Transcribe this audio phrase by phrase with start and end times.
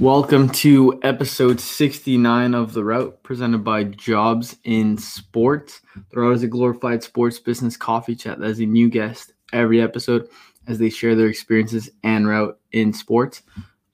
[0.00, 5.82] Welcome to episode 69 of The Route, presented by Jobs in Sports.
[6.10, 9.80] The Route is a glorified sports business coffee chat that has a new guest every
[9.80, 10.28] episode
[10.66, 13.42] as they share their experiences and route in sports.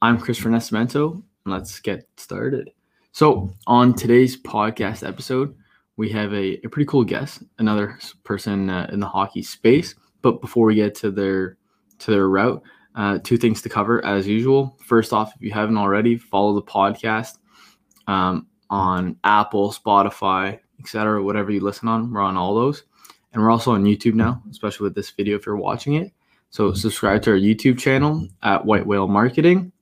[0.00, 2.70] I'm Chris Nascimento, and let's get started.
[3.16, 5.56] So, on today's podcast episode,
[5.96, 9.94] we have a, a pretty cool guest, another person uh, in the hockey space.
[10.20, 11.56] But before we get to their
[12.00, 12.62] to their route,
[12.94, 14.76] uh, two things to cover as usual.
[14.84, 17.38] First off, if you haven't already, follow the podcast
[18.06, 22.12] um, on Apple, Spotify, etc., whatever you listen on.
[22.12, 22.84] We're on all those,
[23.32, 26.12] and we're also on YouTube now, especially with this video if you're watching it.
[26.50, 29.72] So subscribe to our YouTube channel at White Whale Marketing,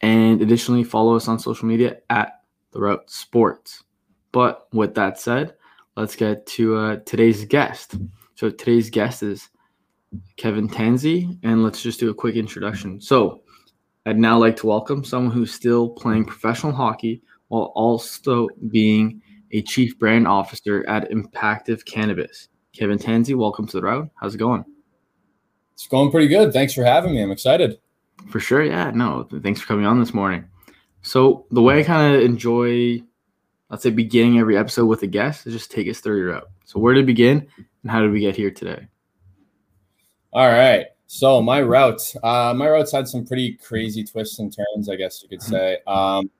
[0.00, 2.36] and additionally follow us on social media at
[2.72, 3.84] The Route Sports.
[4.32, 5.54] But with that said,
[5.96, 7.96] let's get to uh, today's guest.
[8.34, 9.48] So today's guest is
[10.36, 13.00] Kevin Tansey, and let's just do a quick introduction.
[13.00, 13.42] So,
[14.06, 19.20] I'd now like to welcome someone who's still playing professional hockey while also being
[19.52, 22.48] a chief brand officer at Impactive Cannabis.
[22.72, 24.08] Kevin Tansey, welcome to the route.
[24.14, 24.64] How's it going?
[25.74, 26.52] It's going pretty good.
[26.52, 27.22] Thanks for having me.
[27.22, 27.78] I'm excited.
[28.30, 28.64] For sure.
[28.64, 28.90] Yeah.
[28.92, 30.44] No, thanks for coming on this morning.
[31.02, 33.02] So, the way I kind of enjoy,
[33.70, 36.48] let's say, beginning every episode with a guest is just take us through your route.
[36.64, 37.46] So, where did it begin
[37.82, 38.88] and how did we get here today?
[40.32, 40.86] All right.
[41.10, 45.22] So my route, uh, my routes had some pretty crazy twists and turns, I guess
[45.22, 45.52] you could mm-hmm.
[45.52, 45.78] say.
[45.86, 46.30] Um,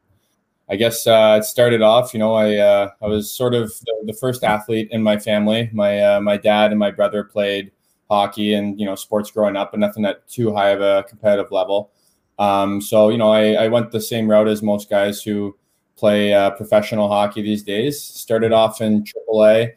[0.68, 3.94] I guess uh, it started off, you know, I uh, I was sort of the,
[4.04, 5.70] the, first athlete in my family.
[5.72, 7.72] My uh, my dad and my brother played
[8.10, 11.50] hockey and you know sports growing up, but nothing at too high of a competitive
[11.50, 11.90] level.
[12.38, 15.56] Um, so you know, I, I went the same route as most guys who
[15.96, 18.02] play uh, professional hockey these days.
[18.02, 19.72] Started off in AAA.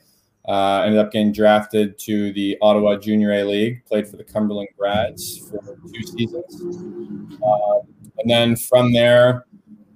[0.48, 4.70] Uh, ended up getting drafted to the Ottawa Junior A League, played for the Cumberland
[4.78, 7.38] Grads for two seasons.
[7.44, 7.80] Uh,
[8.18, 9.46] and then from there,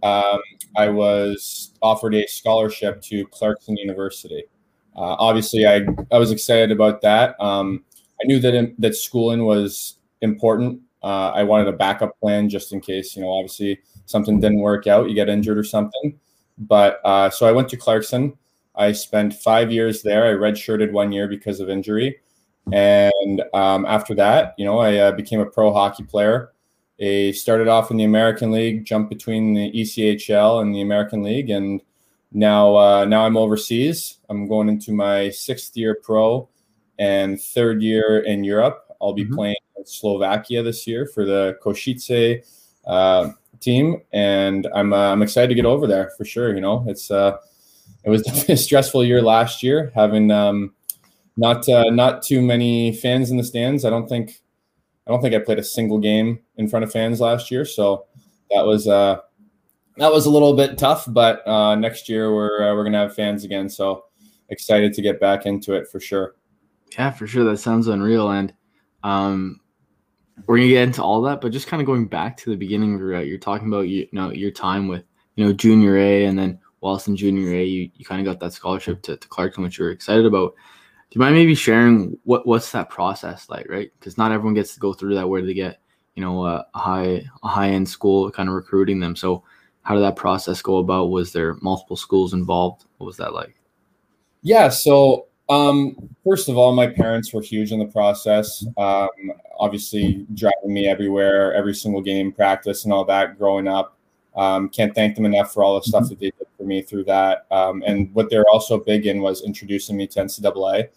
[0.03, 0.39] um,
[0.77, 4.43] I was offered a scholarship to Clarkson University.
[4.95, 7.35] Uh, obviously, I, I was excited about that.
[7.39, 7.83] Um,
[8.21, 10.79] I knew that, in, that schooling was important.
[11.05, 14.87] Uh, I wanted a backup plan just in case, you know, obviously something didn't work
[14.87, 16.19] out, you get injured or something.
[16.57, 18.35] But uh, so I went to Clarkson.
[18.75, 20.25] I spent five years there.
[20.25, 22.19] I redshirted one year because of injury.
[22.73, 26.51] And um, after that, you know, I uh, became a pro hockey player.
[26.99, 31.49] I started off in the American League, jumped between the ECHL and the American League,
[31.49, 31.81] and
[32.31, 34.17] now uh, now I'm overseas.
[34.29, 36.49] I'm going into my sixth year pro
[36.97, 38.84] and third year in Europe.
[39.01, 39.35] I'll be mm-hmm.
[39.35, 42.45] playing Slovakia this year for the Košice
[42.85, 46.53] uh, team, and I'm uh, I'm excited to get over there for sure.
[46.53, 47.37] You know, it's uh,
[48.03, 50.73] it was definitely a stressful year last year, having um,
[51.37, 53.85] not uh, not too many fans in the stands.
[53.85, 54.41] I don't think
[55.07, 58.05] I don't think I played a single game in front of fans last year, so
[58.51, 59.19] that was uh,
[59.97, 61.05] that was a little bit tough.
[61.07, 64.05] But uh, next year we're uh, we're gonna have fans again, so
[64.49, 66.35] excited to get back into it for sure.
[66.97, 67.43] Yeah, for sure.
[67.43, 68.53] That sounds unreal, and
[69.05, 69.59] um,
[70.47, 71.39] we're gonna get into all that.
[71.39, 74.31] But just kind of going back to the beginning route, you're talking about you know
[74.31, 75.03] your time with
[75.35, 78.39] you know junior A and then whilst in junior A, you, you kind of got
[78.39, 80.53] that scholarship to, to Clarkson, which you're excited about.
[80.55, 83.91] Do you mind maybe sharing what what's that process like, right?
[83.99, 85.79] Because not everyone gets to go through that where they get,
[86.15, 89.15] you know, a high a high end school kind of recruiting them.
[89.15, 89.43] So
[89.83, 91.11] how did that process go about?
[91.11, 92.85] Was there multiple schools involved?
[92.97, 93.55] What was that like?
[94.41, 98.65] Yeah, so um, first of all, my parents were huge in the process.
[98.77, 99.09] Um,
[99.59, 103.97] obviously, driving me everywhere, every single game, practice, and all that growing up.
[104.35, 107.05] Um, can't thank them enough for all the stuff that they did for me through
[107.05, 107.45] that.
[107.51, 110.89] Um, and what they're also big in was introducing me to NCAA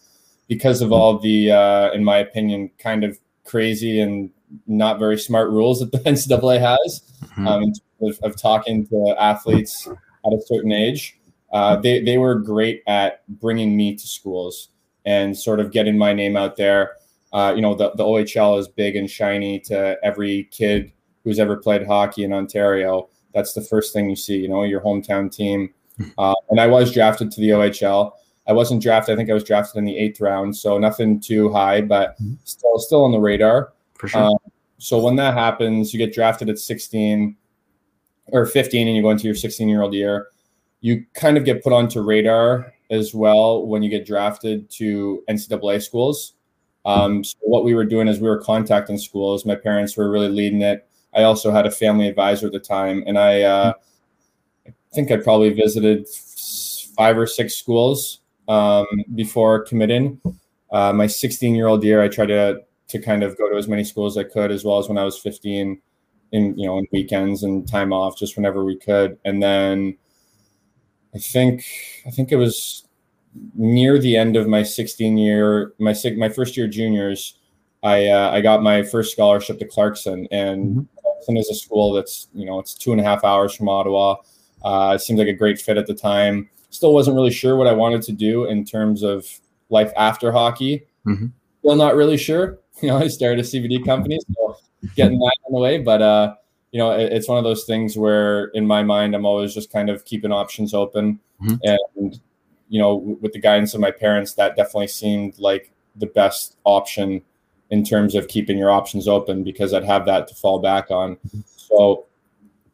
[0.48, 4.30] because of all the, uh, in my opinion, kind of crazy and
[4.66, 7.46] not very smart rules that the NCAA has mm-hmm.
[7.46, 11.17] um, of, of, talking to athletes at a certain age.
[11.52, 14.68] Uh, they, they were great at bringing me to schools
[15.06, 16.92] and sort of getting my name out there.
[17.32, 20.92] Uh, you know, the, the OHL is big and shiny to every kid
[21.24, 23.08] who's ever played hockey in Ontario
[23.38, 25.70] that's the first thing you see, you know, your hometown team.
[26.16, 28.12] Uh, and I was drafted to the OHL.
[28.46, 29.14] I wasn't drafted.
[29.14, 32.34] I think I was drafted in the eighth round, so nothing too high, but mm-hmm.
[32.44, 33.72] still still on the radar.
[33.94, 34.22] For sure.
[34.22, 34.36] Um,
[34.78, 37.36] so when that happens, you get drafted at 16
[38.28, 40.28] or 15, and you go into your 16 year old year.
[40.80, 45.82] You kind of get put onto radar as well when you get drafted to NCAA
[45.82, 46.34] schools.
[46.84, 49.44] Um, so what we were doing is we were contacting schools.
[49.44, 50.88] My parents were really leading it.
[51.14, 53.72] I also had a family advisor at the time, and I uh,
[54.66, 56.08] I think I probably visited
[56.96, 60.20] five or six schools um, before committing.
[60.70, 63.68] Uh, my 16 year old year, I tried to to kind of go to as
[63.68, 65.80] many schools as I could, as well as when I was 15,
[66.32, 69.18] in you know, in weekends and time off, just whenever we could.
[69.24, 69.96] And then
[71.14, 71.64] I think
[72.06, 72.84] I think it was
[73.54, 77.38] near the end of my 16 year my my first year juniors.
[77.82, 81.00] I uh, I got my first scholarship to Clarkson, and mm-hmm.
[81.00, 84.16] Clarkson is a school that's you know it's two and a half hours from Ottawa.
[84.64, 86.48] Uh, it seemed like a great fit at the time.
[86.70, 89.26] Still wasn't really sure what I wanted to do in terms of
[89.70, 90.86] life after hockey.
[91.06, 91.26] Mm-hmm.
[91.60, 92.58] Still not really sure.
[92.80, 94.56] You know, I started a CBD company, so
[94.94, 95.78] getting that in the way.
[95.78, 96.34] But uh,
[96.72, 99.72] you know, it, it's one of those things where, in my mind, I'm always just
[99.72, 101.20] kind of keeping options open.
[101.42, 101.76] Mm-hmm.
[101.98, 102.20] And
[102.68, 107.22] you know, with the guidance of my parents, that definitely seemed like the best option
[107.70, 111.16] in terms of keeping your options open because I'd have that to fall back on.
[111.16, 111.40] Mm-hmm.
[111.56, 112.06] So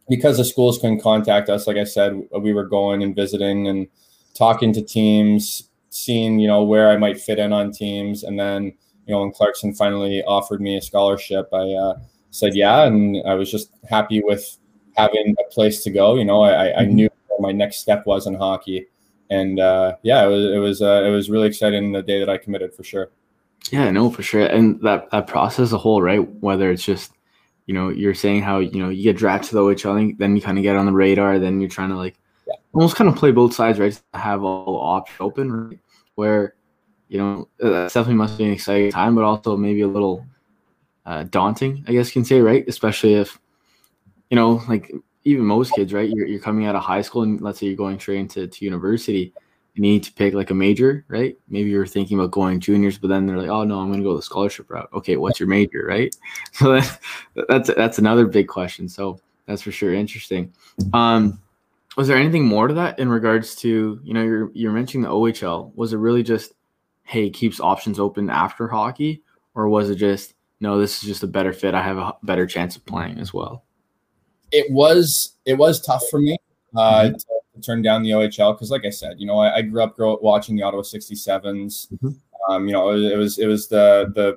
[0.08, 3.88] because the schools couldn't contact us, like I said, we were going and visiting and
[4.34, 8.22] talking to teams, seeing, you know, where I might fit in on teams.
[8.22, 8.64] And then,
[9.06, 11.98] you know, when Clarkson finally offered me a scholarship, I uh,
[12.34, 12.84] said, yeah.
[12.84, 14.58] And I was just happy with
[14.96, 16.16] having a place to go.
[16.16, 16.94] You know, I, I mm-hmm.
[16.94, 18.86] knew where my next step was in hockey.
[19.30, 22.28] And uh, yeah, it was, it was, uh, it was really exciting the day that
[22.28, 23.10] I committed for sure.
[23.70, 24.44] Yeah, no, for sure.
[24.44, 26.18] And that, that process as a whole, right?
[26.40, 27.12] Whether it's just
[27.66, 30.42] you know, you're saying how you know you get drafted to the OHL, then you
[30.42, 32.16] kind of get on the radar, then you're trying to like
[32.46, 32.54] yeah.
[32.74, 33.92] almost kind of play both sides, right?
[34.12, 35.78] To have all options open, right?
[36.14, 36.54] where
[37.08, 40.26] you know that definitely must be an exciting time, but also maybe a little
[41.06, 42.64] uh, daunting, I guess you can say, right?
[42.66, 43.38] Especially if
[44.30, 44.92] you know, like
[45.24, 46.08] even most kids, right?
[46.08, 48.64] You're you're coming out of high school, and let's say you're going straight into to
[48.64, 49.32] university
[49.74, 51.36] you need to pick like a major, right?
[51.48, 54.04] Maybe you're thinking about going juniors, but then they're like, oh no, I'm going to
[54.04, 54.88] go the scholarship route.
[54.94, 56.14] Okay, what's your major, right?
[56.52, 57.00] So that,
[57.48, 58.88] that's that's another big question.
[58.88, 60.52] So that's for sure interesting.
[60.92, 61.40] Um,
[61.96, 65.10] was there anything more to that in regards to you know you're you're mentioning the
[65.10, 65.72] OHL?
[65.74, 66.52] Was it really just
[67.02, 69.22] hey keeps options open after hockey,
[69.56, 71.74] or was it just no, this is just a better fit.
[71.74, 73.64] I have a better chance of playing as well.
[74.52, 76.36] It was it was tough for me
[76.76, 77.14] uh, mm-hmm.
[77.14, 79.96] to turn down the OHL because, like I said, you know, I, I grew up
[79.96, 81.92] grow, watching the Ottawa 67s.
[81.92, 82.08] Mm-hmm.
[82.50, 84.36] Um, you know, it, was it was the the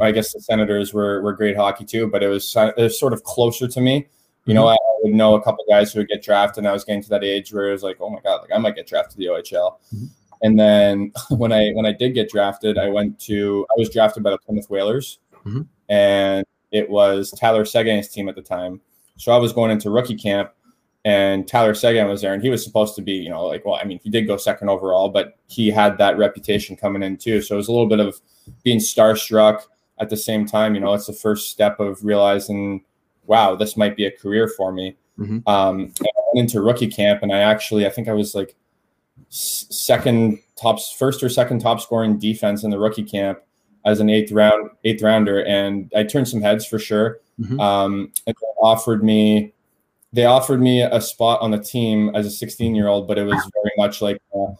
[0.00, 3.12] I guess the Senators were were great hockey too, but it was it was sort
[3.12, 4.08] of closer to me.
[4.46, 4.70] You know, mm-hmm.
[4.70, 7.02] I, I would know a couple guys who would get drafted, and I was getting
[7.02, 9.12] to that age where it was like, oh my god, like I might get drafted
[9.12, 9.76] to the OHL.
[9.94, 10.06] Mm-hmm.
[10.42, 14.22] And then when I when I did get drafted, I went to I was drafted
[14.22, 15.62] by the Plymouth Whalers, mm-hmm.
[15.88, 18.80] and it was Tyler Seguin's team at the time.
[19.16, 20.50] So I was going into rookie camp,
[21.04, 23.78] and Tyler Seguin was there, and he was supposed to be, you know, like, well,
[23.80, 27.42] I mean, he did go second overall, but he had that reputation coming in too.
[27.42, 28.20] So it was a little bit of
[28.62, 29.62] being starstruck
[30.00, 30.74] at the same time.
[30.74, 32.84] You know, it's the first step of realizing,
[33.26, 34.96] wow, this might be a career for me.
[35.18, 35.48] Mm-hmm.
[35.48, 38.56] Um, I went into rookie camp, and I actually, I think I was like
[39.28, 43.38] second top, first or second top scoring defense in the rookie camp
[43.84, 47.20] as an eighth round, eighth rounder, and I turned some heads for sure.
[47.40, 47.60] Mm-hmm.
[47.60, 49.52] Um, and offered me
[50.14, 53.24] they offered me a spot on the team as a 16 year old, but it
[53.24, 54.52] was very much like, uh,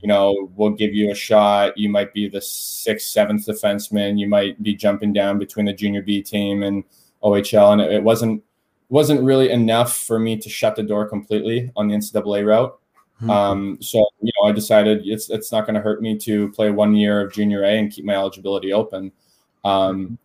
[0.00, 1.76] you know, we'll give you a shot.
[1.76, 4.18] You might be the sixth, seventh defenseman.
[4.18, 6.82] You might be jumping down between the junior B team and
[7.22, 8.42] OHL, and it, it wasn't
[8.88, 12.78] wasn't really enough for me to shut the door completely on the NCAA route.
[13.22, 13.30] Mm-hmm.
[13.30, 16.72] Um, so you know, I decided it's it's not going to hurt me to play
[16.72, 19.12] one year of junior A and keep my eligibility open.
[19.64, 20.18] Um,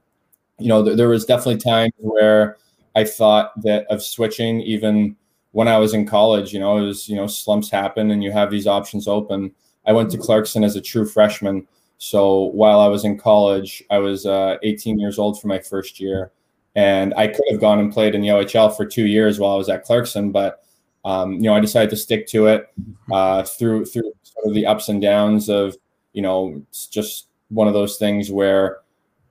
[0.58, 2.58] you know, th- there was definitely times where
[2.96, 5.16] I thought that of switching even
[5.52, 8.32] when I was in college, you know, it was, you know, slumps happen and you
[8.32, 9.52] have these options open.
[9.86, 11.68] I went to Clarkson as a true freshman.
[12.00, 16.00] So while I was in college, I was uh, 18 years old for my first
[16.00, 16.32] year.
[16.76, 19.58] And I could have gone and played in the OHL for two years while I
[19.58, 20.64] was at Clarkson, but
[21.08, 22.68] um, you know, I decided to stick to it
[23.14, 25.78] uh, through through sort of the ups and downs of,
[26.12, 28.80] you know, it's just one of those things where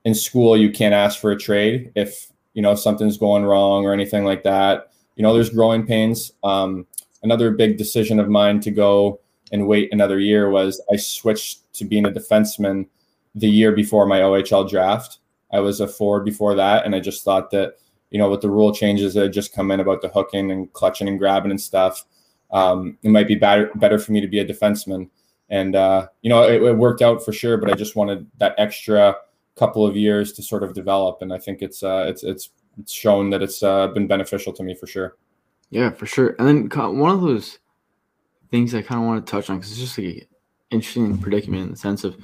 [0.03, 3.93] in school you can't ask for a trade if you know something's going wrong or
[3.93, 4.91] anything like that.
[5.17, 6.31] You know there's growing pains.
[6.43, 6.87] Um,
[7.21, 9.19] another big decision of mine to go
[9.51, 12.87] and wait another year was i switched to being a defenseman
[13.35, 15.19] the year before my ohl draft.
[15.53, 17.75] I was a forward before that and i just thought that
[18.11, 21.07] you know with the rule changes that just come in about the hooking and clutching
[21.07, 22.05] and grabbing and stuff
[22.51, 25.09] um, it might be better better for me to be a defenseman
[25.49, 28.55] and uh, you know it, it worked out for sure but i just wanted that
[28.57, 29.15] extra
[29.57, 32.49] couple of years to sort of develop, and I think it's uh, it's it's
[32.79, 35.17] it's shown that it's uh, been beneficial to me for sure.
[35.69, 36.35] Yeah, for sure.
[36.39, 37.59] And then one of those
[38.51, 40.21] things I kind of want to touch on because it's just like an
[40.69, 42.15] interesting predicament in the sense of,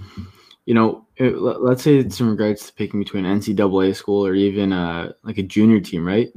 [0.65, 5.11] you know, let's say it's in regards to picking between NCAA school or even uh,
[5.23, 6.31] like a junior team, right?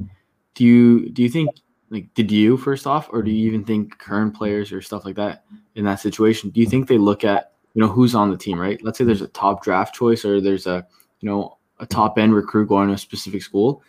[0.53, 1.49] Do you do you think
[1.89, 5.15] like did you first off, or do you even think current players or stuff like
[5.15, 6.49] that in that situation?
[6.49, 8.81] Do you think they look at you know who's on the team, right?
[8.83, 10.85] Let's say there's a top draft choice or there's a
[11.21, 13.83] you know a top end recruit going to a specific school.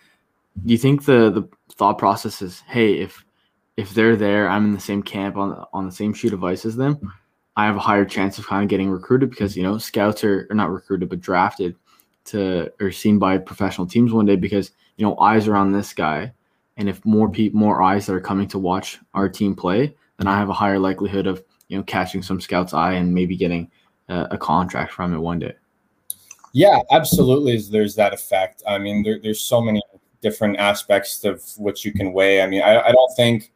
[0.64, 3.24] Do you think the the thought process is, hey, if
[3.76, 6.64] if they're there, I'm in the same camp on on the same sheet of ice
[6.64, 7.12] as them,
[7.58, 10.46] I have a higher chance of kind of getting recruited because you know scouts are,
[10.48, 11.74] are not recruited but drafted
[12.26, 15.92] to or seen by professional teams one day because you know eyes are on this
[15.92, 16.32] guy,
[16.76, 20.28] and if more people more eyes that are coming to watch our team play, then
[20.28, 23.68] I have a higher likelihood of you know catching some scout's eye and maybe getting
[24.08, 25.54] a, contract from it one day.
[26.52, 27.58] Yeah, absolutely.
[27.58, 28.62] There's that effect.
[28.66, 29.82] I mean, there, there's so many
[30.22, 32.40] different aspects of which you can weigh.
[32.40, 33.52] I mean, I, I don't think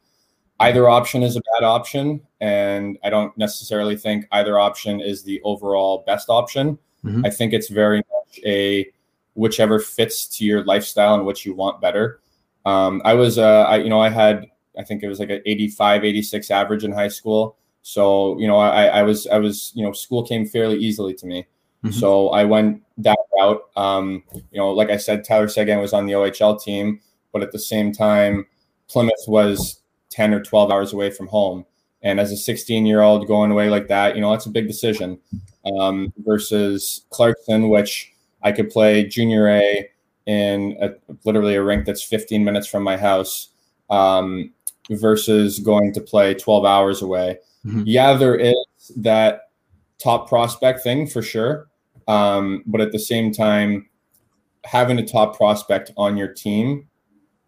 [0.63, 5.41] either option is a bad option, and I don't necessarily think either option is the
[5.43, 6.79] overall best option.
[7.05, 7.27] Mm-hmm.
[7.27, 8.91] I think it's very much a
[9.35, 12.21] whichever fits to your lifestyle and what you want better.
[12.65, 14.47] Um, I was, uh, I, you know, I had,
[14.79, 17.57] I think it was like an 85, 86 average in high school.
[17.83, 21.27] So, you know, I, I was, I was, you know, school came fairly easily to
[21.27, 21.47] me.
[21.85, 21.99] Mm-hmm.
[21.99, 23.63] So I went that route.
[23.77, 27.01] Um, you know, like I said, Tyler Seguin was on the OHL team,
[27.33, 28.47] but at the same time,
[28.89, 29.82] Plymouth was
[30.13, 31.65] 10 or 12 hours away from home.
[32.03, 34.67] And as a 16 year old going away like that, you know, that's a big
[34.67, 35.19] decision
[35.65, 39.89] um, versus Clarkson, which I could play junior A
[40.27, 40.91] in a,
[41.25, 43.49] literally a rink that's 15 minutes from my house
[43.91, 44.53] um,
[44.91, 47.39] versus going to play 12 hours away.
[47.65, 47.83] Mm-hmm.
[47.87, 48.55] Yeah, there is
[48.97, 49.51] that
[49.99, 51.69] top prospect thing for sure.
[52.09, 53.89] Um, but at the same time,
[54.65, 56.89] having a top prospect on your team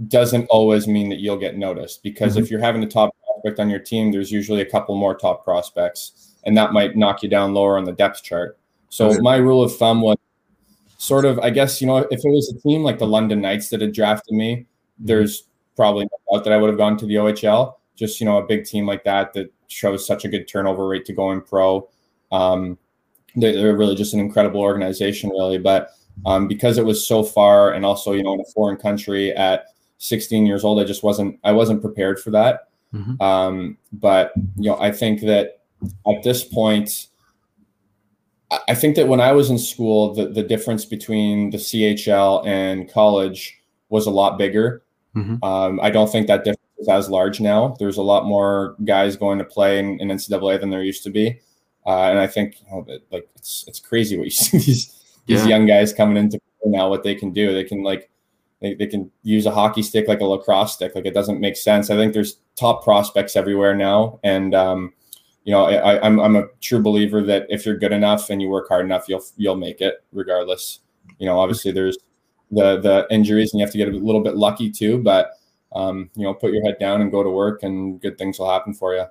[0.09, 2.43] doesn't always mean that you'll get noticed because mm-hmm.
[2.43, 5.45] if you're having a top prospect on your team, there's usually a couple more top
[5.45, 8.59] prospects, and that might knock you down lower on the depth chart.
[8.89, 9.19] So okay.
[9.21, 10.17] my rule of thumb was
[10.99, 13.69] sort of, I guess, you know, if it was a team like the London Knights
[13.71, 15.07] that had drafted me, mm-hmm.
[15.07, 15.45] there's
[15.77, 17.75] probably no doubt that I would have gone to the OHL.
[17.97, 21.05] Just you know, a big team like that that shows such a good turnover rate
[21.07, 21.89] to go in pro.
[22.33, 22.79] Um,
[23.37, 25.59] they're really just an incredible organization, really.
[25.59, 25.91] But
[26.27, 29.67] um, because it was so far, and also you know in a foreign country at
[29.99, 32.69] 16 years old, I just wasn't I wasn't prepared for that.
[32.93, 33.21] Mm-hmm.
[33.21, 35.63] Um, but you know, I think that
[36.07, 37.09] at this point,
[38.69, 42.91] I think that when I was in school, the the difference between the CHL and
[42.91, 43.59] college
[43.89, 44.83] was a lot bigger.
[45.17, 45.45] Mm-hmm.
[45.45, 47.77] Um, I don't think that difference is as large now.
[47.79, 51.11] There's a lot more guys going to play in, in NCAA than there used to
[51.11, 51.41] be,
[51.87, 55.47] uh, and I think you know, like it's it's crazy what you see these these
[55.47, 57.53] young guys coming into now what they can do.
[57.53, 58.11] They can like
[58.61, 60.95] they, they can use a hockey stick like a lacrosse stick.
[60.95, 61.91] Like it doesn't make sense.
[61.91, 64.93] I think there's top prospects everywhere now, and um,
[65.45, 68.49] you know I, I'm I'm a true believer that if you're good enough and you
[68.49, 70.81] work hard enough, you'll you'll make it regardless.
[71.19, 71.99] You know, obviously there's
[72.51, 75.33] the the injuries and you have to get a little bit lucky too, but
[75.75, 78.51] um, you know, put your head down and go to work, and good things will
[78.51, 79.05] happen for you.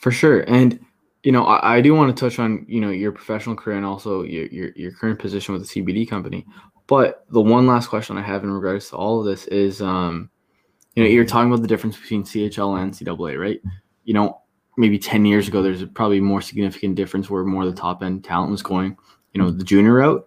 [0.00, 0.78] For sure, and
[1.22, 3.86] you know, I, I, do want to touch on you know your professional career and
[3.86, 6.46] also your, your, your current position with the CBD company.
[6.88, 10.30] But the one last question I have in regards to all of this is, um,
[10.96, 13.60] you know, you're talking about the difference between CHL and NCAA, right?
[14.04, 14.40] You know,
[14.78, 18.24] maybe 10 years ago, there's probably more significant difference where more of the top end
[18.24, 18.96] talent was going,
[19.34, 20.26] you know, the junior route.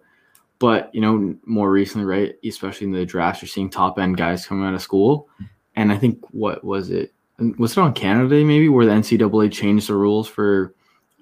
[0.60, 4.46] But, you know, more recently, right, especially in the drafts, you're seeing top end guys
[4.46, 5.28] coming out of school.
[5.74, 7.12] And I think, what was it?
[7.58, 10.76] Was it on Canada Day maybe where the NCAA changed the rules for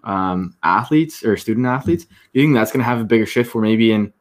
[0.05, 2.05] um, athletes or student athletes?
[2.05, 4.13] Do you think that's going to have a bigger shift where maybe in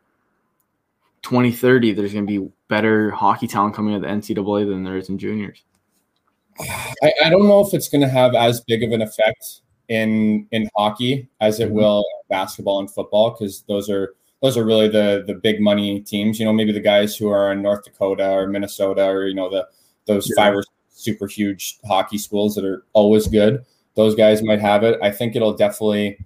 [1.23, 4.97] 2030 there's going to be better hockey talent coming out of the NCAA than there
[4.97, 5.63] is in juniors?
[6.59, 10.47] I, I don't know if it's going to have as big of an effect in
[10.51, 11.75] in hockey as it mm-hmm.
[11.75, 15.99] will in basketball and football because those are those are really the the big money
[16.01, 16.39] teams.
[16.39, 19.49] You know, maybe the guys who are in North Dakota or Minnesota or you know
[19.49, 19.67] the
[20.05, 20.43] those yeah.
[20.43, 23.65] five or super huge hockey schools that are always good.
[23.95, 24.99] Those guys might have it.
[25.01, 26.17] I think it'll definitely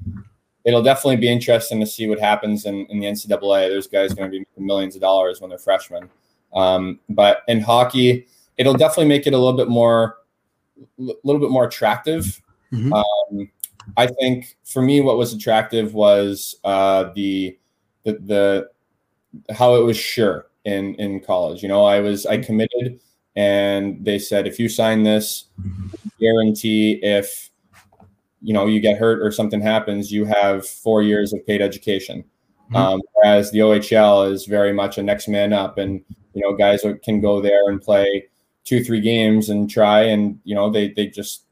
[0.66, 3.70] it'll definitely be interesting to see what happens in, in the NCAA.
[3.70, 6.10] There's guys going to be making millions of dollars when they're freshmen.
[6.54, 8.28] Um, but in hockey,
[8.58, 10.18] it'll definitely make it a little bit more,
[11.00, 12.42] a little bit more attractive.
[12.72, 12.94] Mm-hmm.
[12.94, 13.50] Um,
[13.98, 17.58] I think for me, what was attractive was uh, the,
[18.04, 21.62] the the how it was sure in in college.
[21.62, 23.00] You know, I was I committed,
[23.36, 25.46] and they said if you sign this,
[26.20, 27.50] guarantee if
[28.44, 32.24] you know you get hurt or something happens, you have four years of paid education.
[32.66, 32.76] Mm-hmm.
[32.76, 36.84] Um, whereas the OHL is very much a next man up, and you know guys
[37.04, 38.28] can go there and play
[38.66, 41.46] two three games and try, and you know they they just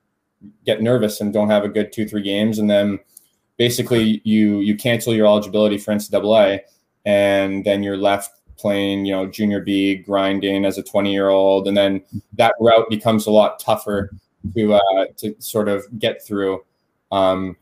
[0.65, 3.00] get nervous and don't have a good two three games, and then
[3.57, 6.62] basically you you cancel your eligibility for NCAA,
[7.05, 11.67] and then you're left playing, you know, junior B, grinding as a 20 year old,
[11.67, 14.12] and then that route becomes a lot tougher
[14.55, 16.63] to uh, to sort of get through
[17.12, 17.56] um,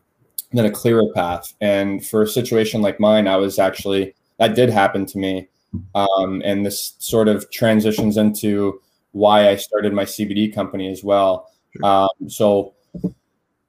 [0.52, 1.54] than a clearer path.
[1.60, 5.48] And for a situation like mine, I was actually that did happen to me,
[5.94, 8.80] um, and this sort of transitions into
[9.12, 11.50] why I started my CBD company as well.
[11.82, 12.74] Um, so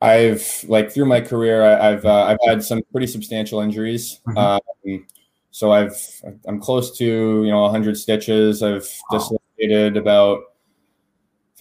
[0.02, 4.20] I've like through my career, I, have uh, I've had some pretty substantial injuries.
[4.28, 4.38] Mm-hmm.
[4.38, 5.08] Um,
[5.52, 5.96] so I've
[6.48, 8.64] I'm close to you know 100 stitches.
[8.64, 10.44] I've dislocated about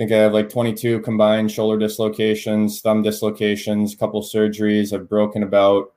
[0.01, 4.95] think I have like 22 combined shoulder dislocations, thumb dislocations, a couple surgeries.
[4.95, 5.93] I've broken about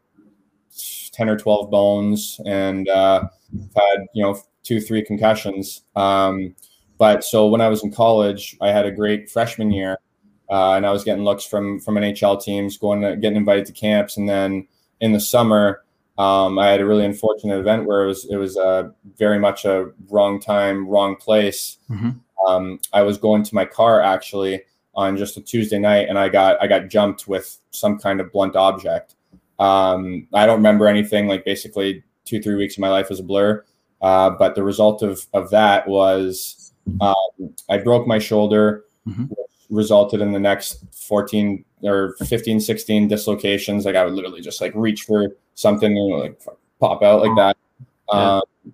[1.13, 3.29] 10 or 12 bones, and uh,
[3.77, 5.83] had you know two three concussions.
[5.95, 6.53] Um,
[6.98, 9.98] but so when I was in college, I had a great freshman year,
[10.50, 13.72] uh, and I was getting looks from from NHL teams, going to getting invited to
[13.72, 14.67] camps, and then
[15.00, 15.81] in the summer
[16.17, 19.63] um, I had a really unfortunate event where it was it was uh, very much
[19.63, 21.77] a wrong time, wrong place.
[21.89, 22.10] Mm-hmm.
[22.48, 24.62] Um, I was going to my car actually
[24.96, 28.32] on just a Tuesday night, and I got I got jumped with some kind of
[28.32, 29.16] blunt object.
[29.60, 31.28] Um, I don't remember anything.
[31.28, 33.64] Like basically, two three weeks of my life was a blur.
[34.02, 37.16] Uh, but the result of of that was um,
[37.70, 39.26] I broke my shoulder, mm-hmm.
[39.70, 43.86] resulted in the next 14 or 15, 16 dislocations.
[43.86, 46.42] Like I would literally just like reach for something and like
[46.80, 47.58] pop out like that.
[48.12, 48.36] Yeah.
[48.36, 48.74] Um,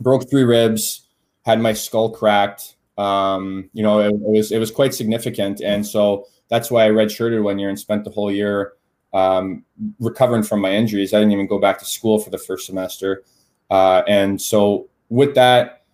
[0.00, 1.08] broke three ribs,
[1.44, 2.73] had my skull cracked.
[2.96, 6.90] Um, you know, it, it, was it was quite significant, and so that's why I
[6.90, 8.74] redshirted one year and spent the whole year
[9.12, 9.64] um,
[9.98, 11.12] recovering from my injuries.
[11.12, 13.24] I didn't even go back to school for the first semester,
[13.70, 15.84] uh, and so with that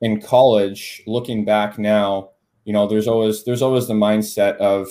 [0.00, 2.30] in college, looking back now,
[2.64, 4.88] you know, there's always there's always the mindset of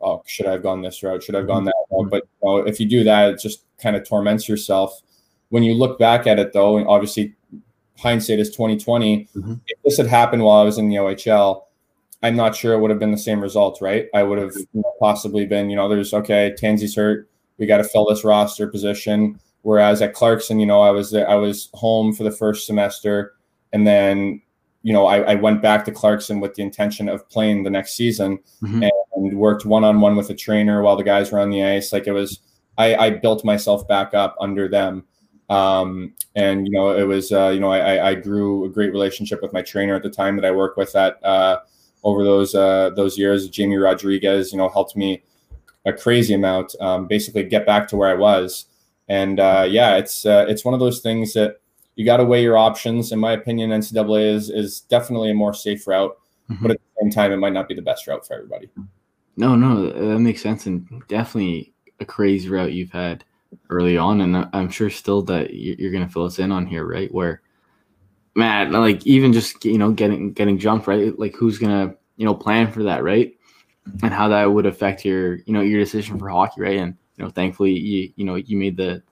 [0.00, 1.22] oh, should I have gone this route?
[1.22, 2.10] Should I have gone that route?
[2.10, 5.00] But you know, if you do that, it just kind of torments yourself.
[5.50, 7.34] When you look back at it, though, and obviously
[8.02, 9.28] hindsight is 2020.
[9.36, 9.54] Mm-hmm.
[9.66, 11.62] If this had happened while I was in the OHL,
[12.22, 14.08] I'm not sure it would have been the same results, right?
[14.14, 17.28] I would have you know, possibly been, you know, there's okay, Tansey's hurt.
[17.58, 19.40] We got to fill this roster position.
[19.62, 23.34] Whereas at Clarkson, you know, I was I was home for the first semester,
[23.72, 24.42] and then
[24.82, 27.94] you know, I, I, went back to Clarkson with the intention of playing the next
[27.94, 28.82] season mm-hmm.
[28.82, 31.92] and worked one on one with a trainer while the guys were on the ice.
[31.92, 32.40] Like it was,
[32.76, 35.04] I, I built myself back up under them.
[35.48, 39.42] Um, and, you know, it was, uh, you know, I, I grew a great relationship
[39.42, 41.58] with my trainer at the time that I worked with that uh,
[42.04, 43.48] over those, uh, those years.
[43.48, 45.22] Jamie Rodriguez, you know, helped me
[45.84, 48.66] a crazy amount, um, basically get back to where I was.
[49.08, 51.56] And uh, yeah, it's, uh, it's one of those things that,
[51.94, 53.12] you got to weigh your options.
[53.12, 56.16] In my opinion, NCAA is is definitely a more safe route,
[56.50, 56.62] mm-hmm.
[56.62, 58.70] but at the same time, it might not be the best route for everybody.
[59.36, 63.24] No, no, that makes sense, and definitely a crazy route you've had
[63.70, 66.86] early on, and I'm sure still that you're going to fill us in on here,
[66.86, 67.12] right?
[67.12, 67.42] Where,
[68.34, 71.18] man, like even just you know getting getting jumped, right?
[71.18, 73.34] Like who's gonna you know plan for that, right?
[74.02, 76.78] And how that would affect your you know your decision for hockey, right?
[76.78, 79.02] And you know, thankfully you you know you made the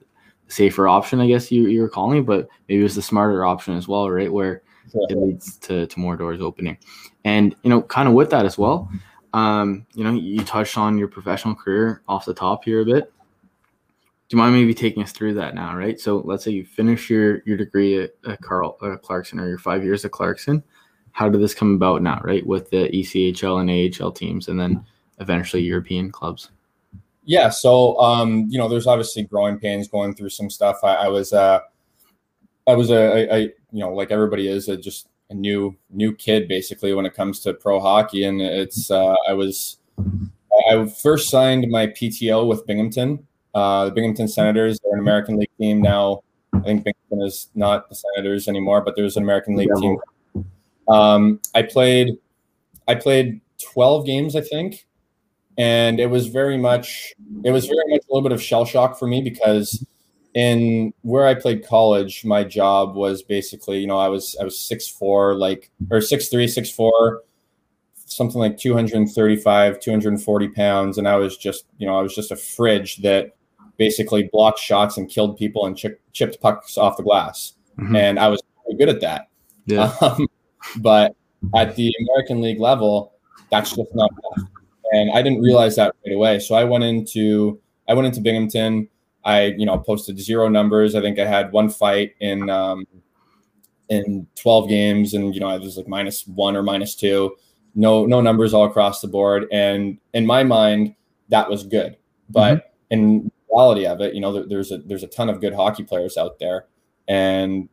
[0.51, 3.75] safer option, I guess you, you were calling, but maybe it was the smarter option
[3.75, 4.31] as well, right?
[4.31, 4.61] Where
[4.93, 5.01] yeah.
[5.09, 6.77] it leads to, to more doors opening.
[7.23, 8.91] And, you know, kind of with that as well,
[9.33, 13.13] um, you know, you touched on your professional career off the top here a bit.
[14.31, 15.99] Do you mind maybe taking us through that now, right?
[15.99, 19.57] So let's say you finish your, your degree at, at Carl uh, Clarkson or your
[19.57, 20.63] five years at Clarkson.
[21.11, 22.47] How did this come about now, right?
[22.47, 24.85] With the ECHL and AHL teams and then
[25.19, 26.49] eventually European clubs?
[27.25, 30.77] yeah, so um, you know, there's obviously growing pains going through some stuff.
[30.83, 31.59] I, I was uh,
[32.67, 33.39] I was a, a, a,
[33.71, 37.39] you know, like everybody is, a, just a new new kid basically when it comes
[37.41, 39.77] to pro hockey, and it's uh, I was
[40.69, 44.79] I first signed my PTO with Binghamton, uh, the Binghamton Senators.
[44.79, 46.23] They're an American League team now.
[46.53, 49.97] I think Binghamton is not the Senators anymore, but there's an American League team.
[50.87, 52.17] Um, I played
[52.87, 54.85] I played 12 games, I think
[55.57, 58.97] and it was very much it was very much a little bit of shell shock
[58.97, 59.85] for me because
[60.33, 64.57] in where I played college, my job was basically, you know, I was I was
[64.57, 67.23] six four, like or six three, six four,
[68.05, 70.97] something like 235, 240 pounds.
[70.97, 73.35] And I was just, you know, I was just a fridge that
[73.77, 77.53] basically blocked shots and killed people and ch- chipped pucks off the glass.
[77.79, 77.95] Mm-hmm.
[77.95, 79.29] And I was really good at that.
[79.65, 79.93] Yeah.
[80.01, 80.27] Um,
[80.77, 81.15] but
[81.55, 83.13] at the American League level,
[83.49, 84.47] that's just not enough
[84.91, 86.39] and I didn't realize that right away.
[86.39, 88.87] So I went into I went into Binghamton.
[89.23, 90.95] I you know posted zero numbers.
[90.95, 92.85] I think I had one fight in um,
[93.89, 97.35] in 12 games, and you know I was like minus one or minus two.
[97.73, 100.95] No no numbers all across the board, and in my mind
[101.29, 101.95] that was good.
[102.29, 102.93] But mm-hmm.
[102.93, 106.17] in reality of it, you know there's a there's a ton of good hockey players
[106.17, 106.65] out there,
[107.07, 107.69] and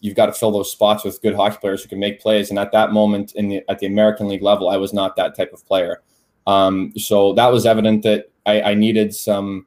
[0.00, 2.50] you've got to fill those spots with good hockey players who can make plays.
[2.50, 5.36] And at that moment in the at the American League level, I was not that
[5.36, 6.02] type of player.
[6.46, 9.66] Um, so that was evident that I, I, needed some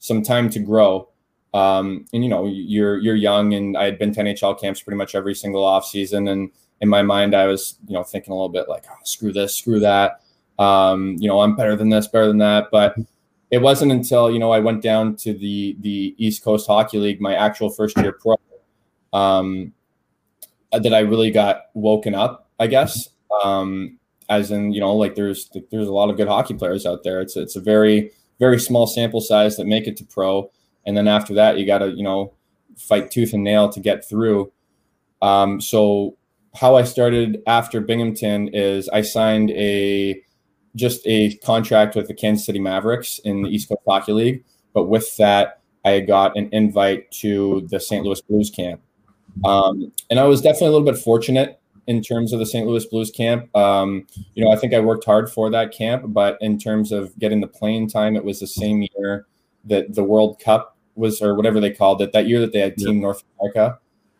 [0.00, 1.08] some time to grow.
[1.54, 4.96] Um, and you know, you're you're young, and I had been to NHL camps pretty
[4.96, 6.26] much every single off season.
[6.28, 9.32] And in my mind, I was you know thinking a little bit like, oh, screw
[9.32, 10.20] this, screw that.
[10.58, 12.68] Um, you know, I'm better than this, better than that.
[12.72, 12.96] But
[13.50, 17.20] it wasn't until you know I went down to the the East Coast Hockey League,
[17.20, 18.36] my actual first year pro,
[19.12, 19.72] um,
[20.72, 22.50] that I really got woken up.
[22.58, 23.08] I guess.
[23.44, 27.04] Um, as in you know like there's there's a lot of good hockey players out
[27.04, 27.20] there.
[27.20, 30.50] It's it's a very very small sample size that make it to pro.
[30.84, 32.32] And then after that you got to you know
[32.76, 34.52] fight tooth and nail to get through.
[35.22, 36.16] Um, so
[36.56, 40.20] how i started after binghamton is i signed a
[40.76, 44.84] just a contract with the kansas city mavericks in the east coast hockey league but
[44.84, 48.80] with that i got an invite to the st louis blues camp
[49.44, 52.66] um, and i was definitely a little bit fortunate in terms of the St.
[52.66, 53.54] Louis Blues camp.
[53.56, 57.16] Um, you know, I think I worked hard for that camp, but in terms of
[57.18, 59.26] getting the playing time, it was the same year
[59.64, 62.76] that the World Cup was, or whatever they called it, that year that they had
[62.76, 63.78] Team North America.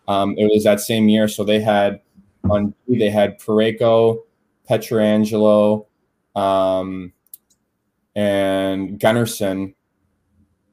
[0.08, 1.26] Um, it was that same year.
[1.26, 2.00] So they had
[2.48, 4.18] on they had Parayko,
[4.70, 5.86] Pietrangelo,
[6.36, 7.12] um,
[8.14, 9.74] and Gunnarsson.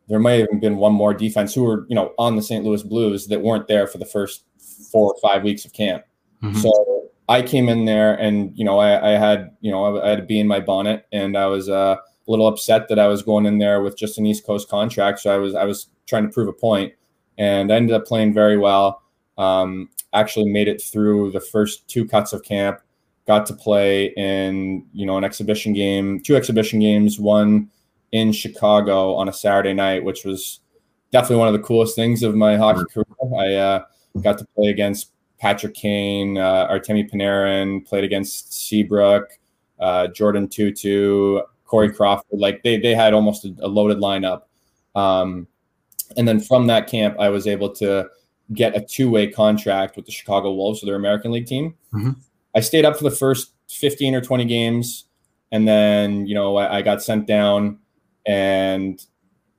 [0.09, 2.63] There might have been one more defense who were, you know, on the St.
[2.63, 4.43] Louis Blues that weren't there for the first
[4.91, 6.03] four or five weeks of camp.
[6.43, 6.59] Mm-hmm.
[6.59, 10.09] So I came in there and, you know, I, I had, you know, I, I,
[10.09, 13.07] had to be in my bonnet and I was uh, a little upset that I
[13.07, 15.19] was going in there with just an East Coast contract.
[15.19, 16.93] So I was, I was trying to prove a point
[17.37, 19.01] and I ended up playing very well.
[19.37, 22.81] Um, actually made it through the first two cuts of camp,
[23.27, 27.69] got to play in, you know, an exhibition game, two exhibition games, one
[28.11, 30.59] in Chicago on a Saturday night, which was
[31.11, 33.05] definitely one of the coolest things of my hockey career.
[33.39, 33.83] I uh,
[34.21, 39.29] got to play against Patrick Kane, uh, Artemi Panarin played against Seabrook,
[39.79, 42.39] uh, Jordin Tootoo, Corey Crawford.
[42.39, 44.43] Like they they had almost a, a loaded lineup.
[44.95, 45.47] Um,
[46.15, 48.07] and then from that camp, I was able to
[48.53, 51.75] get a two way contract with the Chicago Wolves, so their American League team.
[51.93, 52.11] Mm-hmm.
[52.55, 55.05] I stayed up for the first 15 or 20 games,
[55.51, 57.79] and then you know I, I got sent down,
[58.25, 59.03] and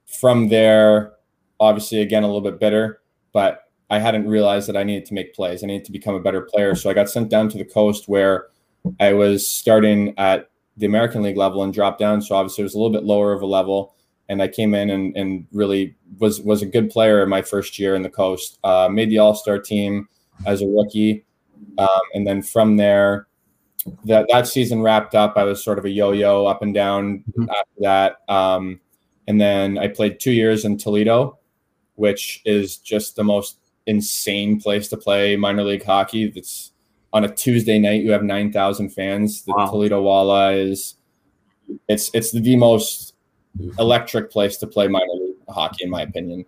[0.06, 1.14] from there,
[1.60, 3.00] obviously again a little bit bitter,
[3.32, 5.62] but I hadn't realized that I needed to make plays.
[5.62, 6.74] I needed to become a better player.
[6.74, 8.46] So I got sent down to the coast where
[8.98, 12.22] I was starting at the American League level and dropped down.
[12.22, 13.94] So obviously it was a little bit lower of a level.
[14.28, 17.78] And I came in and, and really was was a good player in my first
[17.78, 18.58] year in the coast.
[18.64, 20.08] Uh, made the All Star team
[20.46, 21.26] as a rookie,
[21.78, 23.26] um, and then from there,
[24.04, 25.36] that that season wrapped up.
[25.36, 27.50] I was sort of a yo yo up and down mm-hmm.
[27.50, 28.16] after that.
[28.28, 28.80] Um,
[29.26, 31.38] and then I played two years in Toledo,
[31.96, 36.28] which is just the most insane place to play minor league hockey.
[36.30, 36.72] That's
[37.12, 38.02] on a Tuesday night.
[38.02, 39.42] You have nine thousand fans.
[39.42, 39.66] The wow.
[39.70, 40.96] Toledo Walleye is
[41.88, 43.14] it's it's the most
[43.78, 46.44] electric place to play minor league hockey, in my opinion.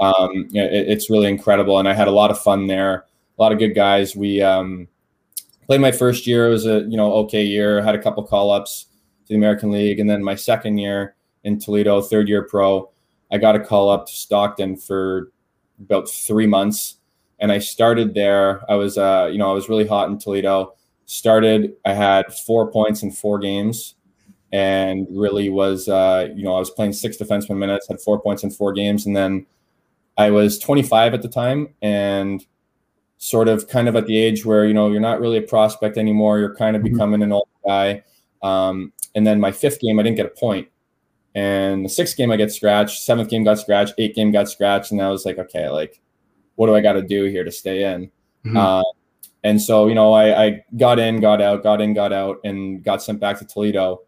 [0.00, 3.06] Um, it, it's really incredible, and I had a lot of fun there.
[3.38, 4.16] A lot of good guys.
[4.16, 4.88] We um,
[5.66, 6.48] played my first year.
[6.48, 7.80] It was a you know okay year.
[7.82, 8.86] Had a couple call ups
[9.26, 12.90] to the American League, and then my second year in Toledo, third year pro,
[13.30, 15.30] I got a call up to Stockton for
[15.80, 16.96] about three months,
[17.38, 18.68] and I started there.
[18.70, 20.74] I was, uh, you know, I was really hot in Toledo.
[21.06, 23.94] Started, I had four points in four games,
[24.52, 28.42] and really was, uh, you know, I was playing six defenseman minutes, had four points
[28.42, 29.46] in four games, and then
[30.16, 32.44] I was 25 at the time, and
[33.18, 35.98] sort of kind of at the age where you know you're not really a prospect
[35.98, 36.38] anymore.
[36.38, 36.94] You're kind of mm-hmm.
[36.94, 38.02] becoming an old guy.
[38.42, 40.68] Um, and then my fifth game, I didn't get a point.
[41.34, 44.92] And the sixth game I get scratched, seventh game got scratched, eighth game got scratched,
[44.92, 46.00] and I was like, okay, like,
[46.54, 48.10] what do I got to do here to stay in?
[48.44, 48.56] Mm-hmm.
[48.56, 48.82] Uh,
[49.44, 52.82] and so, you know, I, I got in, got out, got in, got out, and
[52.82, 54.02] got sent back to Toledo.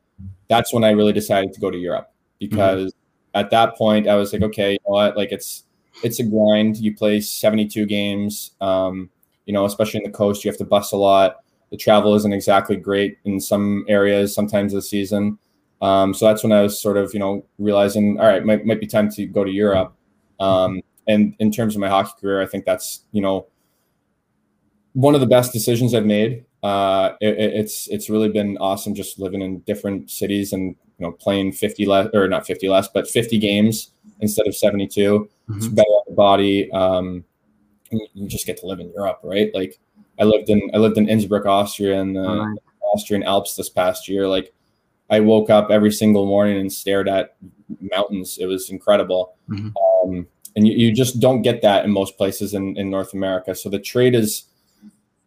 [0.49, 3.41] That's when I really decided to go to Europe because mm-hmm.
[3.41, 5.17] at that point I was like, okay, you know what?
[5.17, 5.65] Like it's
[6.03, 6.79] it's a grind.
[6.79, 8.53] You play 72 games.
[8.61, 9.11] Um,
[9.47, 11.37] you know, especially in the coast, you have to bus a lot.
[11.71, 15.39] The travel isn't exactly great in some areas, sometimes the season.
[15.81, 18.81] Um, so that's when I was sort of, you know, realizing, all right, might, might
[18.81, 19.95] be time to go to Europe.
[20.39, 23.47] Um, and in terms of my hockey career, I think that's, you know,
[24.93, 26.45] one of the best decisions I've made.
[26.63, 31.13] Uh, it, it's it's really been awesome just living in different cities and you know
[31.13, 35.01] playing 50 less or not 50 less, but 50 games instead of 72.
[35.01, 35.57] Mm-hmm.
[35.57, 36.71] It's better on the body.
[36.73, 37.25] Um,
[37.91, 39.51] you just get to live in Europe, right?
[39.55, 39.81] Like
[40.21, 42.55] I lived in I lived in Innsbruck, Austria, and the uh,
[42.95, 44.29] Austrian Alps this past year.
[44.29, 44.53] Like
[45.09, 47.37] I woke up every single morning and stared at
[47.81, 48.39] mountains.
[48.39, 49.37] It was incredible.
[49.49, 49.71] Mm-hmm.
[50.09, 53.55] Um, and you, you just don't get that in most places in, in North America.
[53.55, 54.45] So the trade is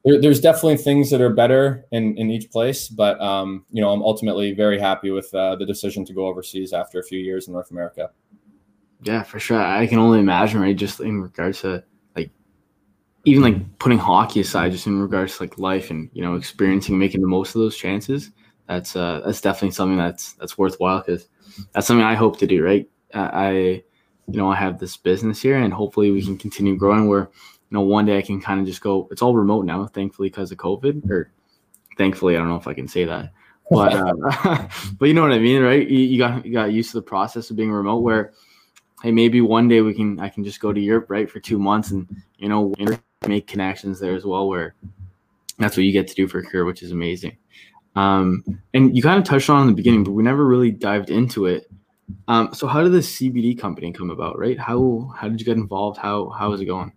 [0.03, 3.91] there, there's definitely things that are better in, in each place, but um, you know
[3.91, 7.47] I'm ultimately very happy with uh, the decision to go overseas after a few years
[7.47, 8.09] in North America.
[9.01, 9.61] Yeah, for sure.
[9.61, 10.75] I can only imagine, right?
[10.75, 11.83] Just in regards to
[12.15, 12.31] like
[13.25, 16.97] even like putting hockey aside, just in regards to like life and you know experiencing,
[16.97, 18.31] making the most of those chances.
[18.67, 21.27] That's uh that's definitely something that's that's worthwhile because
[21.73, 22.63] that's something I hope to do.
[22.63, 22.89] Right?
[23.13, 23.83] I
[24.27, 27.07] you know I have this business here, and hopefully we can continue growing.
[27.07, 27.29] Where
[27.73, 29.07] know one day I can kind of just go.
[29.11, 31.09] It's all remote now, thankfully because of COVID.
[31.09, 31.31] Or
[31.97, 33.33] thankfully, I don't know if I can say that,
[33.69, 35.87] but uh, but you know what I mean, right?
[35.87, 38.33] You, you got you got used to the process of being remote where
[39.01, 41.59] hey, maybe one day we can I can just go to Europe right for two
[41.59, 42.07] months and
[42.37, 42.73] you know
[43.27, 44.75] make connections there as well where
[45.59, 47.37] that's what you get to do for a career, which is amazing.
[47.95, 51.09] Um, and you kind of touched on in the beginning, but we never really dived
[51.09, 51.69] into it.
[52.27, 54.59] Um, so how did the CBD company come about, right?
[54.59, 55.97] How how did you get involved?
[55.97, 56.91] How how is it going?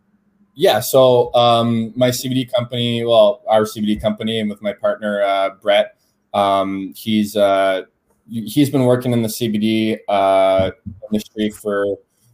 [0.58, 5.50] Yeah, so um, my CBD company, well, our CBD company, and with my partner uh,
[5.60, 5.98] Brett,
[6.32, 7.82] um, he's uh,
[8.28, 10.70] he's been working in the CBD uh,
[11.12, 11.84] industry for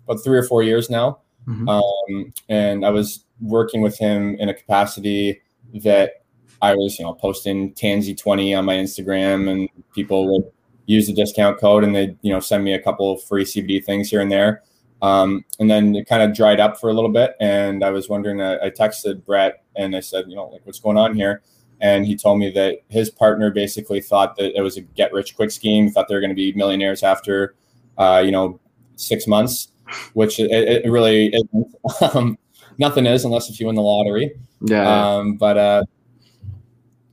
[0.06, 1.18] about three or four years now.
[1.48, 1.68] Mm-hmm.
[1.68, 5.42] Um, and I was working with him in a capacity
[5.82, 6.22] that
[6.61, 10.50] I was, you know, posting Tansey 20 on my Instagram and people would
[10.87, 14.11] use the discount code and they, you know, send me a couple free CBD things
[14.11, 14.62] here and there.
[15.02, 17.34] Um, and then it kind of dried up for a little bit.
[17.40, 20.80] And I was wondering, I, I texted Brett and I said, you know, like what's
[20.80, 21.42] going on here?
[21.82, 25.36] and he told me that his partner basically thought that it was a get rich
[25.36, 27.54] quick scheme thought they were going to be millionaires after
[27.98, 28.58] uh, you know
[28.96, 29.68] six months
[30.14, 31.74] which it, it really isn't
[32.14, 32.38] um,
[32.78, 35.84] nothing is unless if you win the lottery yeah um, but uh,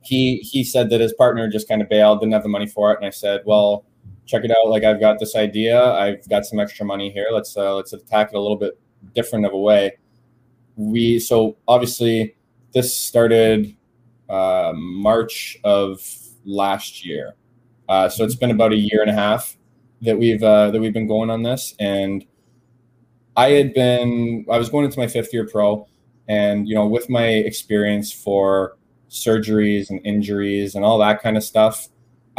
[0.01, 2.91] he he said that his partner just kind of bailed didn't have the money for
[2.93, 3.85] it and i said well
[4.29, 4.69] check it out.
[4.69, 5.83] Like i've got this idea.
[5.83, 7.27] I've got some extra money here.
[7.31, 8.79] Let's uh, let's attack it a little bit
[9.15, 9.97] different of a way.
[10.75, 12.35] We so obviously
[12.73, 13.75] this started
[14.29, 16.01] uh, March of
[16.45, 17.35] last year.
[17.87, 19.57] Uh, so it's been about a year and a half
[20.01, 22.23] that we've uh, that we've been going on this, and
[23.35, 25.87] I had been I was going into my fifth year pro,
[26.27, 28.77] and you know with my experience for
[29.09, 31.89] surgeries and injuries and all that kind of stuff,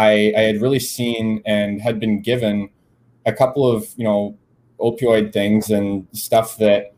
[0.00, 2.70] I, I had really seen and had been given
[3.26, 4.38] a couple of you know
[4.80, 6.94] opioid things and stuff that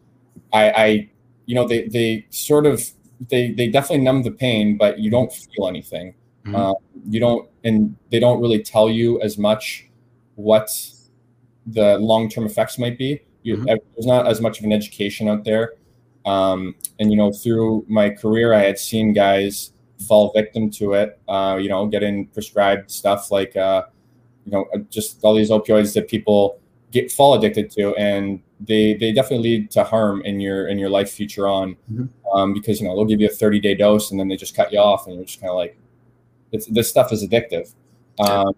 [0.52, 1.10] I, I
[1.46, 2.80] you know they they sort of
[3.28, 6.14] they they definitely numb the pain, but you don't feel anything.
[6.44, 6.54] Mm-hmm.
[6.54, 6.74] Um,
[7.08, 9.88] you don't, and they don't really tell you as much
[10.36, 10.70] what
[11.66, 13.20] the long term effects might be.
[13.42, 13.64] You, mm-hmm.
[13.94, 15.74] There's not as much of an education out there.
[16.24, 21.18] Um, and you know, through my career, I had seen guys fall victim to it.
[21.28, 23.84] Uh, you know, getting prescribed stuff like uh,
[24.44, 26.58] you know just all these opioids that people
[26.90, 30.90] get fall addicted to, and they they definitely lead to harm in your in your
[30.90, 32.06] life future on mm-hmm.
[32.36, 34.54] um, because you know they'll give you a 30 day dose and then they just
[34.54, 35.76] cut you off and you're just kind of like
[36.52, 37.74] it's, this stuff is addictive
[38.20, 38.54] um,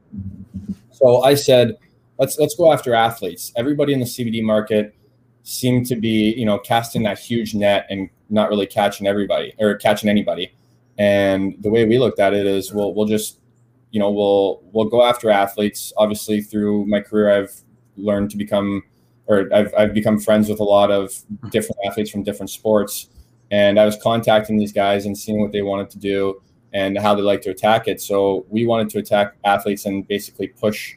[0.90, 1.76] so i said
[2.18, 4.94] let's let's go after athletes everybody in the cbd market
[5.42, 9.74] seemed to be you know casting that huge net and not really catching everybody or
[9.76, 10.52] catching anybody
[10.98, 13.40] and the way we looked at it is we'll we'll just
[13.90, 17.54] you know we'll we'll go after athletes obviously through my career i've
[17.96, 18.82] learned to become
[19.26, 21.12] or I've, I've become friends with a lot of
[21.50, 23.08] different athletes from different sports.
[23.50, 27.14] And I was contacting these guys and seeing what they wanted to do and how
[27.14, 28.00] they like to attack it.
[28.00, 30.96] So we wanted to attack athletes and basically push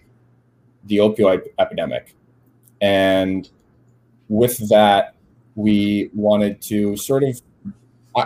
[0.85, 2.15] the opioid epidemic.
[2.81, 3.49] And
[4.27, 5.15] with that,
[5.55, 7.41] we wanted to sort of,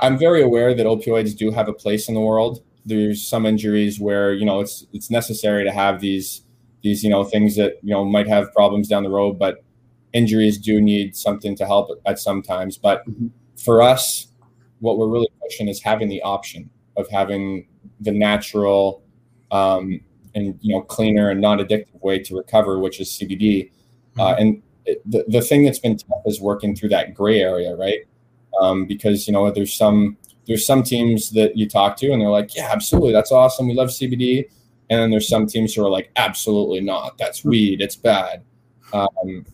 [0.02, 2.64] I'm very aware that opioids do have a place in the world.
[2.86, 6.44] There's some injuries where, you know, it's, it's necessary to have these,
[6.82, 9.64] these, you know, things that, you know, might have problems down the road, but
[10.14, 12.78] injuries do need something to help at sometimes.
[12.78, 13.28] But mm-hmm.
[13.58, 14.28] for us,
[14.80, 17.68] what we're really pushing is having the option of having
[18.00, 19.04] the natural
[19.52, 20.02] um,
[20.34, 23.72] and you know cleaner and non-addictive way to recover, which is CBD.
[24.18, 24.22] Uh, mm-hmm.
[24.22, 27.76] Uh, and it, the the thing that's been tough is working through that gray area,
[27.76, 28.02] right?
[28.60, 32.30] Um, because you know there's some there's some teams that you talk to and they're
[32.30, 34.50] like, yeah, absolutely, that's awesome, we love CBD.
[34.90, 38.44] And then there's some teams who are like, absolutely not, that's weed, it's bad.
[38.92, 39.46] Um,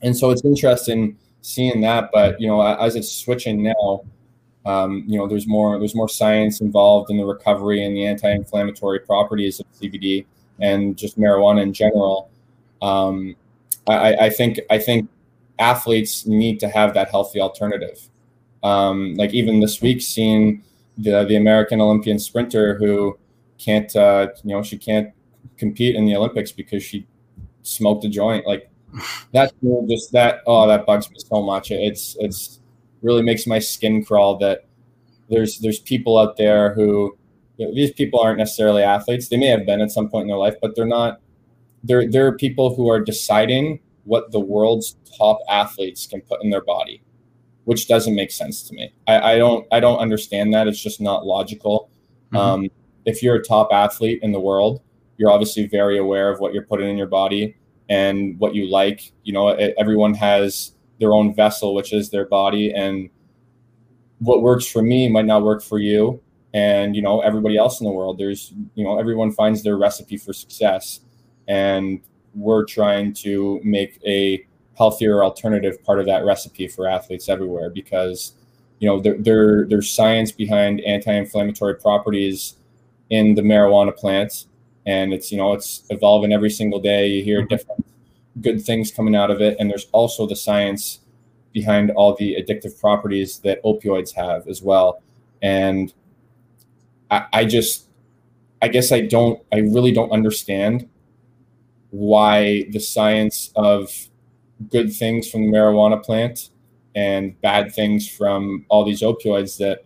[0.00, 2.10] and so it's interesting seeing that.
[2.12, 4.04] But you know, as it's switching now,
[4.66, 9.00] um, you know, there's more there's more science involved in the recovery and the anti-inflammatory
[9.00, 10.26] properties of CBD
[10.60, 12.30] and just marijuana in general.
[12.82, 13.36] Um,
[13.88, 15.08] I, I, think I think
[15.58, 18.08] athletes need to have that healthy alternative.
[18.62, 20.62] Um, like even this week, seeing
[20.96, 23.18] the the American Olympian sprinter who
[23.58, 25.12] can't uh, you know she can't
[25.56, 27.06] compete in the Olympics because she
[27.62, 28.46] smoked a joint.
[28.46, 28.70] Like
[29.32, 29.52] that's
[29.88, 30.40] just that.
[30.46, 31.70] Oh, that bugs me so much.
[31.70, 32.60] It's it's
[33.02, 34.64] really makes my skin crawl that
[35.28, 37.16] there's there's people out there who
[37.56, 39.28] you know, these people aren't necessarily athletes.
[39.28, 41.20] They may have been at some point in their life, but they're not.
[41.84, 46.50] There there are people who are deciding what the world's top athletes can put in
[46.50, 47.02] their body,
[47.68, 48.90] which doesn't make sense to me.
[49.06, 50.66] I, I don't I don't understand that.
[50.66, 51.90] It's just not logical.
[52.32, 52.36] Mm-hmm.
[52.36, 52.68] Um,
[53.04, 54.80] if you're a top athlete in the world,
[55.18, 57.58] you're obviously very aware of what you're putting in your body
[57.90, 59.12] and what you like.
[59.22, 63.10] You know, everyone has their own vessel, which is their body, and
[64.20, 66.22] what works for me might not work for you.
[66.54, 70.16] And you know, everybody else in the world, there's you know, everyone finds their recipe
[70.16, 71.00] for success,
[71.48, 72.00] and
[72.34, 74.47] we're trying to make a
[74.78, 78.32] healthier alternative part of that recipe for athletes everywhere because
[78.78, 82.54] you know there, there there's science behind anti-inflammatory properties
[83.10, 84.46] in the marijuana plants.
[84.86, 87.08] And it's you know it's evolving every single day.
[87.08, 87.48] You hear mm-hmm.
[87.48, 87.86] different
[88.40, 89.56] good things coming out of it.
[89.58, 91.00] And there's also the science
[91.52, 95.02] behind all the addictive properties that opioids have as well.
[95.42, 95.92] And
[97.10, 97.86] I, I just
[98.60, 100.88] i guess i don't i really don't understand
[101.90, 104.07] why the science of
[104.70, 106.50] good things from the marijuana plant
[106.94, 109.84] and bad things from all these opioids that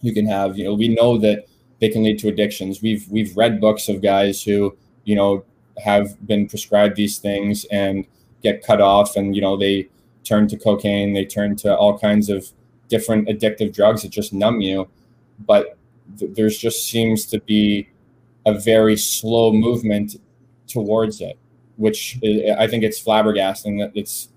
[0.00, 1.46] you can have you know we know that
[1.80, 2.82] they can lead to addictions.
[2.82, 5.44] We've we've read books of guys who you know
[5.82, 8.06] have been prescribed these things and
[8.42, 9.88] get cut off, and you know they
[10.22, 12.46] turn to cocaine, they turn to all kinds of
[12.88, 14.88] different addictive drugs that just numb you.
[15.46, 15.78] But
[16.18, 17.88] th- there's just seems to be
[18.46, 20.16] a very slow movement
[20.66, 21.38] towards it,
[21.80, 24.28] which is, I think it's flabbergasting that it's.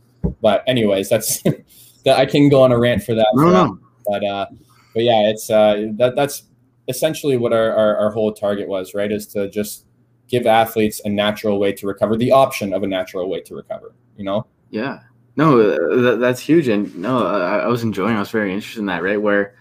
[0.41, 1.41] But anyways, that's
[2.05, 3.27] that I can go on a rant for that.
[3.33, 3.79] No, no.
[4.07, 4.45] But uh,
[4.93, 6.43] but yeah, it's uh, that that's
[6.87, 9.11] essentially what our, our, our whole target was, right?
[9.11, 9.85] Is to just
[10.27, 13.93] give athletes a natural way to recover, the option of a natural way to recover,
[14.17, 14.45] you know?
[14.69, 14.99] Yeah.
[15.35, 16.67] No, uh, that's huge.
[16.67, 19.21] And no, I, I was enjoying, I was very interested in that, right?
[19.21, 19.55] Where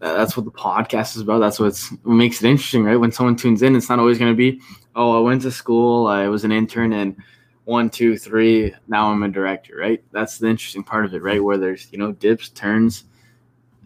[0.00, 1.38] that's what the podcast is about.
[1.38, 2.96] That's what's what makes it interesting, right?
[2.96, 4.60] When someone tunes in, it's not always going to be,
[4.94, 7.16] oh, I went to school, I was an intern, and
[7.64, 10.02] one, two, three, now I'm a director, right?
[10.12, 11.42] That's the interesting part of it, right?
[11.42, 13.04] Where there's, you know, dips, turns,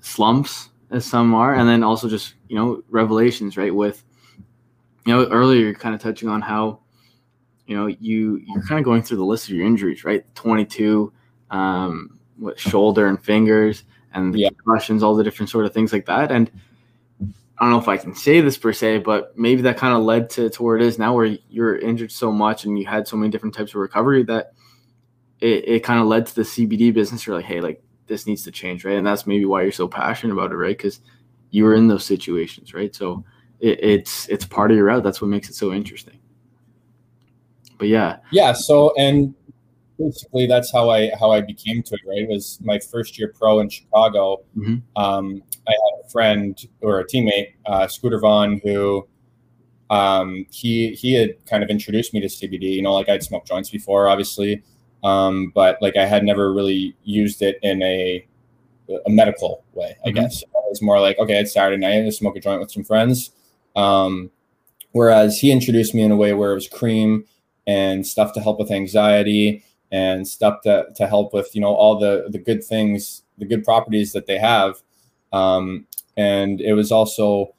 [0.00, 3.74] slumps, as some are, and then also just you know revelations, right?
[3.74, 4.04] With
[5.04, 6.80] you know earlier you're kind of touching on how
[7.66, 10.24] you know you you're kind of going through the list of your injuries, right?
[10.34, 11.12] 22,
[11.50, 14.48] um, with shoulder and fingers, and the yeah.
[14.48, 16.50] concussions, all the different sort of things like that, and.
[17.58, 20.02] I don't know if I can say this per se, but maybe that kind of
[20.02, 23.08] led to, to where it is now, where you're injured so much and you had
[23.08, 24.52] so many different types of recovery that
[25.40, 27.26] it, it kind of led to the CBD business.
[27.26, 28.96] You're like, hey, like this needs to change, right?
[28.96, 30.76] And that's maybe why you're so passionate about it, right?
[30.76, 31.00] Because
[31.50, 32.94] you were in those situations, right?
[32.94, 33.24] So
[33.60, 35.02] it, it's it's part of your route.
[35.02, 36.18] That's what makes it so interesting.
[37.78, 38.52] But yeah, yeah.
[38.52, 39.34] So and
[39.98, 42.00] basically that's how I how I became to it.
[42.06, 44.42] Right, it was my first year pro in Chicago.
[44.56, 45.02] Mm-hmm.
[45.02, 49.06] Um, I had a friend or a teammate, uh, Scooter Vaughn, who
[49.90, 52.74] um, he he had kind of introduced me to CBD.
[52.74, 54.62] You know, like I'd smoked joints before, obviously,
[55.04, 58.26] um, but like I had never really used it in a
[58.88, 59.96] a medical way.
[60.04, 60.20] I mm-hmm.
[60.20, 62.84] guess it was more like okay, it's Saturday night, to smoke a joint with some
[62.84, 63.30] friends.
[63.74, 64.30] Um,
[64.92, 67.24] whereas he introduced me in a way where it was cream
[67.66, 71.98] and stuff to help with anxiety and stuff to, to help with you know all
[71.98, 74.82] the the good things the good properties that they have
[75.32, 77.54] um, and it was also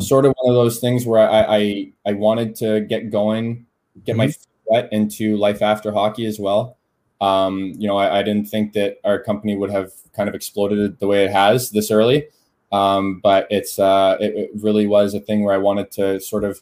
[0.00, 3.66] sort of one of those things where I I, I wanted to get going
[4.04, 4.28] get mm-hmm.
[4.28, 4.34] my
[4.66, 6.76] wet into life after hockey as well.
[7.20, 11.00] Um, you know, I, I, didn't think that our company would have kind of exploded
[11.00, 12.28] the way it has this early,
[12.70, 16.44] um, but it's uh, it, it, really was a thing where I wanted to sort
[16.44, 16.60] of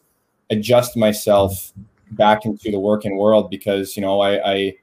[0.48, 1.72] adjust myself
[2.12, 4.76] back into the working world because you know I I,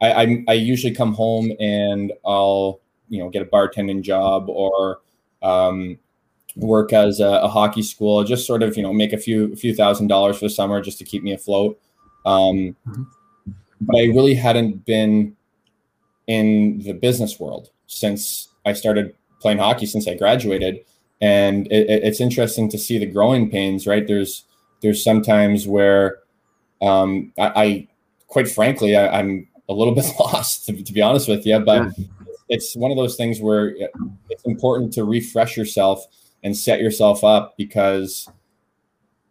[0.00, 5.00] I, I usually come home and I'll you know get a bartending job or
[5.42, 5.98] um,
[6.56, 9.56] work as a, a, hockey school, just sort of you know make a few a
[9.56, 11.78] few thousand dollars for the summer just to keep me afloat.
[12.24, 13.02] Um, mm-hmm.
[13.80, 15.36] But I really hadn't been
[16.28, 20.84] in the business world since I started playing hockey since I graduated,
[21.20, 23.86] and it, it's interesting to see the growing pains.
[23.86, 24.44] Right there's
[24.80, 26.18] there's sometimes where
[26.82, 27.88] um, I, I,
[28.26, 31.96] quite frankly I, am a little bit lost to, to, be honest with you, but
[31.96, 32.04] yeah.
[32.48, 33.74] it's one of those things where
[34.28, 36.04] it's important to refresh yourself
[36.42, 38.28] and set yourself up because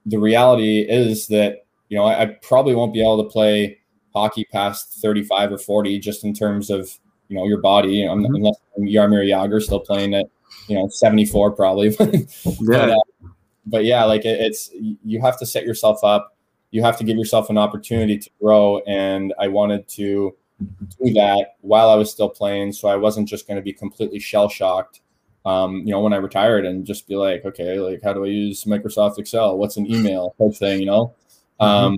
[0.05, 3.77] the reality is that you know, I, I, probably won't be able to play
[4.13, 6.89] hockey past 35 or 40 just in terms of,
[7.27, 8.33] you know, your body, you know, mm-hmm.
[8.33, 10.25] unless Jaromir Jagr still playing at,
[10.69, 11.89] you know, 74 probably.
[11.97, 12.15] but,
[12.61, 12.77] yeah.
[12.77, 13.27] Uh,
[13.65, 16.33] but yeah, like it, it's, you have to set yourself up
[16.71, 18.79] you have to give yourself an opportunity to grow.
[18.87, 22.73] And I wanted to do that while I was still playing.
[22.73, 25.01] So I wasn't just going to be completely shell shocked,
[25.45, 28.27] um, you know, when I retired and just be like, okay, like, how do I
[28.27, 29.57] use Microsoft Excel?
[29.57, 31.13] What's an email type thing, you know?
[31.59, 31.63] Mm-hmm.
[31.63, 31.97] Um,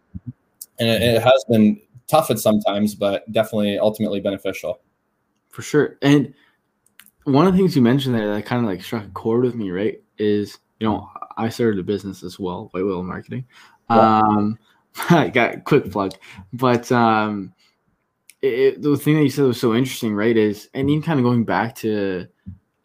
[0.79, 4.79] and it, it has been tough at sometimes, but definitely ultimately beneficial.
[5.49, 5.97] For sure.
[6.01, 6.33] And
[7.25, 9.55] one of the things you mentioned there that kind of like struck a chord with
[9.55, 10.01] me, right?
[10.17, 13.45] Is, you know, I started a business as well, White Whale Marketing.
[13.89, 14.57] Um,
[15.09, 16.13] I got quick plug,
[16.51, 17.53] but um,
[18.41, 20.35] it, the thing that you said was so interesting, right?
[20.35, 22.27] Is and even kind of going back to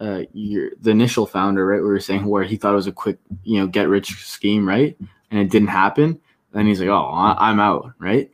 [0.00, 1.82] uh, your the initial founder, right?
[1.82, 4.66] We were saying where he thought it was a quick, you know, get rich scheme,
[4.66, 4.96] right?
[5.30, 6.20] And it didn't happen.
[6.52, 8.30] Then he's like, "Oh, I'm out," right?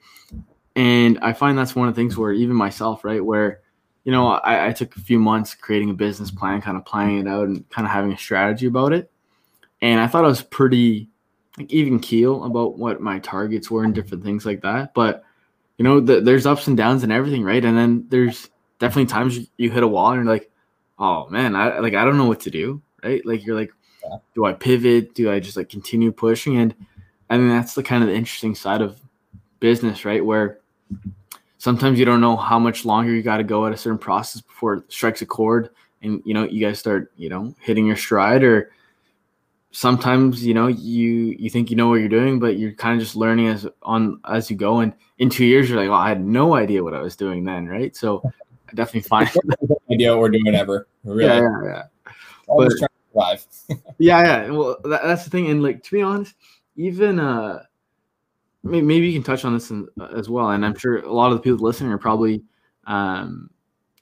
[0.77, 3.61] And I find that's one of the things where even myself, right, where
[4.05, 7.19] you know, I, I took a few months creating a business plan, kind of planning
[7.19, 9.11] it out, and kind of having a strategy about it.
[9.85, 11.11] And I thought I was pretty
[11.59, 14.95] like even keel about what my targets were and different things like that.
[14.95, 15.25] But
[15.77, 17.63] you know, the, there's ups and downs and everything, right?
[17.63, 20.51] And then there's definitely times you, hit a wall and you're like,
[20.99, 23.25] oh man, I like I don't know what to do, right?
[23.27, 24.17] Like you're like, yeah.
[24.35, 25.15] do I pivot?
[25.15, 26.57] Do I just like continue pushing?
[26.57, 26.75] And
[27.29, 28.99] I mean that's the kind of the interesting side of
[29.61, 30.25] business, right?
[30.25, 30.61] Where
[31.59, 34.41] sometimes you don't know how much longer you got to go at a certain process
[34.41, 35.69] before it strikes a chord
[36.01, 38.71] and you know you guys start you know hitting your stride or
[39.75, 43.05] sometimes you know you you think you know what you're doing but you're kind of
[43.05, 44.79] just learning as on as you go.
[44.79, 47.45] And in two years you're like oh i had no idea what i was doing
[47.45, 47.95] then right?
[47.95, 49.29] So i definitely find
[49.91, 51.25] idea what we're doing ever really.
[51.25, 51.83] Yeah yeah, yeah.
[52.47, 53.47] But, trying to survive.
[53.99, 54.51] Yeah yeah.
[54.51, 55.51] Well that, that's the thing.
[55.51, 56.37] And like to be honest
[56.77, 57.65] even uh
[58.63, 60.51] maybe you can touch on this in, uh, as well.
[60.51, 62.45] And i'm sure a lot of the people listening are probably
[62.87, 63.51] um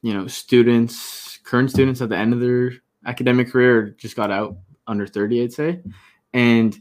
[0.03, 2.73] you know students current students at the end of their
[3.07, 4.57] academic career just got out
[4.87, 5.81] under 30, I'd say.
[6.33, 6.79] And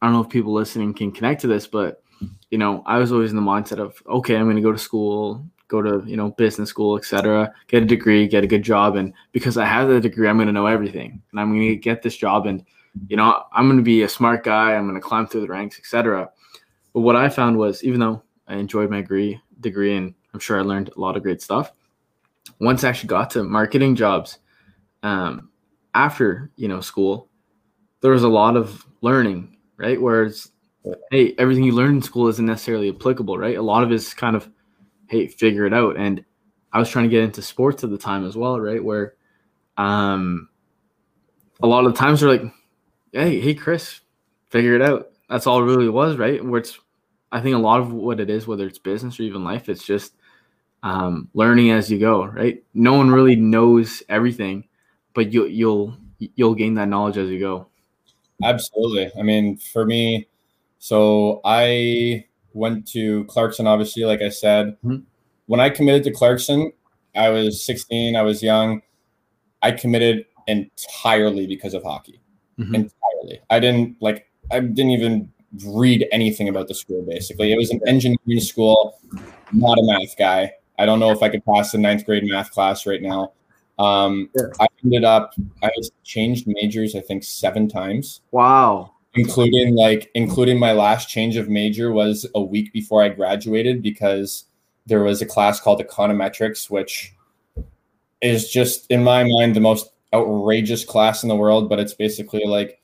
[0.00, 2.02] I don't know if people listening can connect to this, but
[2.50, 4.78] you know, I was always in the mindset of, okay, I'm going to go to
[4.78, 8.96] school, go to you know business school, etc., get a degree, get a good job,
[8.96, 11.76] and because I have the degree, I'm going to know everything, and I'm going to
[11.76, 12.64] get this job, and
[13.08, 15.48] you know, I'm going to be a smart guy, I'm going to climb through the
[15.48, 16.30] ranks, etc.
[16.92, 20.58] But what I found was, even though I enjoyed my degree, degree, and I'm sure
[20.58, 21.72] I learned a lot of great stuff,
[22.60, 24.38] once I actually got to marketing jobs,
[25.02, 25.50] um,
[25.94, 27.28] after you know school,
[28.04, 29.98] there was a lot of learning, right?
[29.98, 30.50] Whereas,
[31.10, 33.56] hey, everything you learn in school isn't necessarily applicable, right?
[33.56, 34.46] A lot of it's kind of,
[35.08, 35.96] hey, figure it out.
[35.96, 36.22] And
[36.70, 38.84] I was trying to get into sports at the time as well, right?
[38.84, 39.14] Where,
[39.78, 40.50] um,
[41.62, 42.42] a lot of the times they're like,
[43.12, 44.02] hey, hey, Chris,
[44.50, 45.10] figure it out.
[45.30, 46.44] That's all it really was, right?
[46.44, 46.78] Where it's,
[47.32, 49.82] I think a lot of what it is, whether it's business or even life, it's
[49.82, 50.12] just
[50.82, 52.62] um, learning as you go, right?
[52.74, 54.68] No one really knows everything,
[55.14, 57.68] but you, you'll you'll gain that knowledge as you go.
[58.44, 59.10] Absolutely.
[59.18, 60.28] I mean, for me,
[60.78, 64.76] so I went to Clarkson, obviously, like I said.
[64.84, 64.98] Mm-hmm.
[65.46, 66.72] When I committed to Clarkson,
[67.16, 68.82] I was 16, I was young.
[69.62, 72.20] I committed entirely because of hockey.
[72.58, 72.74] Mm-hmm.
[72.74, 73.40] Entirely.
[73.50, 75.32] I didn't like, I didn't even
[75.66, 77.52] read anything about the school, basically.
[77.52, 78.98] It was an engineering school,
[79.52, 80.52] not a math guy.
[80.78, 83.32] I don't know if I could pass the ninth grade math class right now.
[83.78, 84.46] Um, yeah.
[84.60, 85.70] I ended up I
[86.04, 88.20] changed majors I think seven times.
[88.30, 88.92] Wow.
[89.14, 94.44] Including like including my last change of major was a week before I graduated because
[94.86, 97.14] there was a class called econometrics, which
[98.20, 101.68] is just in my mind the most outrageous class in the world.
[101.68, 102.80] But it's basically like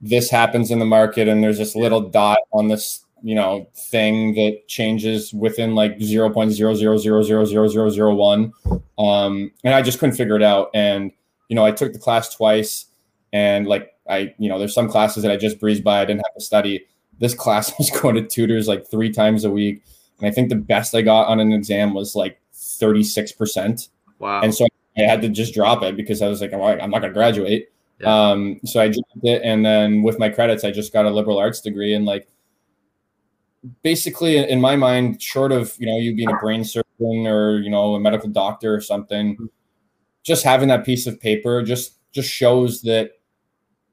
[0.00, 4.34] this happens in the market, and there's this little dot on this you know thing
[4.34, 8.52] that changes within like 0.000000001
[8.98, 10.70] um and i just couldn't figure it out.
[10.74, 11.10] And
[11.48, 12.86] you know i took the class twice.
[13.32, 16.00] And like i you know there's some classes that i just breezed by.
[16.00, 16.86] I didn't have to study.
[17.18, 19.82] This class was going to tutors like three times a week.
[20.18, 23.88] And i think the best i got on an exam was like 36%
[24.18, 24.40] wow.
[24.40, 24.66] And so
[24.96, 27.70] i had to just drop it because i was like i'm not going to graduate.
[28.00, 28.30] Yeah.
[28.30, 29.42] um so i dropped it.
[29.42, 31.94] And then with my credits i just got a liberal arts degree.
[31.94, 32.28] And like
[33.82, 37.70] basically in my mind short of you know you being a brain surgeon or you
[37.70, 39.36] know a medical doctor or something
[40.22, 43.10] just having that piece of paper just just shows that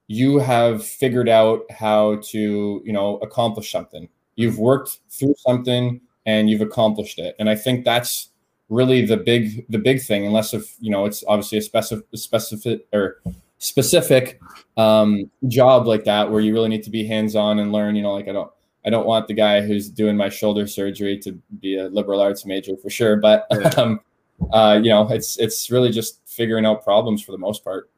[0.08, 4.10] you have figured out how to you know accomplish something.
[4.36, 7.36] You've worked through something and you've accomplished it.
[7.39, 8.30] And i think that's
[8.70, 12.88] really the big the big thing unless if you know it's obviously a specific specific
[12.93, 13.22] or
[13.58, 14.39] specific
[14.78, 18.02] um, job like that where you really need to be hands on and learn you
[18.02, 18.49] know like i don't
[18.86, 22.46] I don't want the guy who's doing my shoulder surgery to be a liberal arts
[22.46, 23.16] major for sure.
[23.16, 23.46] But
[23.78, 24.00] um,
[24.52, 27.90] uh, you know, it's it's really just figuring out problems for the most part.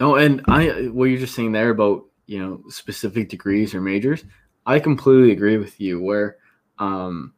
[0.00, 4.24] No, and I what you're just saying there about you know specific degrees or majors,
[4.64, 6.00] I completely agree with you.
[6.00, 6.36] Where,
[6.78, 7.34] um,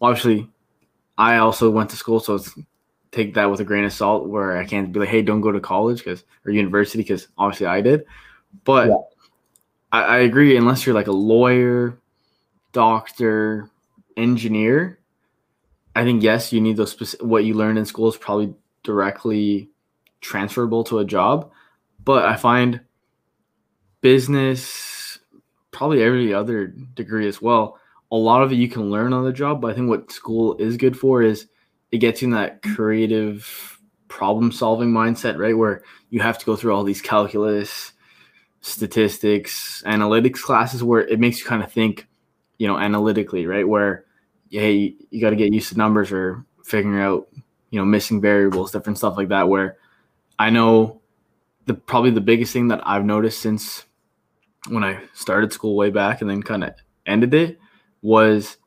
[0.00, 0.48] obviously,
[1.16, 2.54] I also went to school, so it's
[3.12, 4.28] take that with a grain of salt.
[4.28, 7.66] Where I can't be like, hey, don't go to college because or university because obviously
[7.66, 8.04] I did,
[8.64, 8.96] but Yeah.
[9.92, 10.56] I, I agree.
[10.56, 11.98] Unless you're like a lawyer,
[12.72, 13.70] doctor,
[14.16, 14.98] engineer,
[15.94, 19.70] I think yes, you need those specific, what you learned in school is probably directly
[20.20, 21.50] transferable to a job.
[22.02, 22.80] But I find
[24.00, 25.18] business,
[25.70, 27.78] probably every other degree as well,
[28.10, 29.60] a lot of it you can learn on the job.
[29.60, 31.46] But I think what school is good for is
[31.90, 35.56] it gets you in that creative problem solving mindset, right?
[35.56, 37.92] Where you have to go through all these calculus,
[38.60, 42.06] statistics, analytics classes where it makes you kind of think,
[42.62, 43.66] you know, analytically, right?
[43.66, 44.04] Where
[44.48, 47.26] hey, you got to get used to numbers or figuring out,
[47.70, 49.48] you know, missing variables, different stuff like that.
[49.48, 49.78] Where
[50.38, 51.00] I know
[51.66, 53.84] the probably the biggest thing that I've noticed since
[54.68, 57.58] when I started school way back and then kind of ended it
[58.00, 58.58] was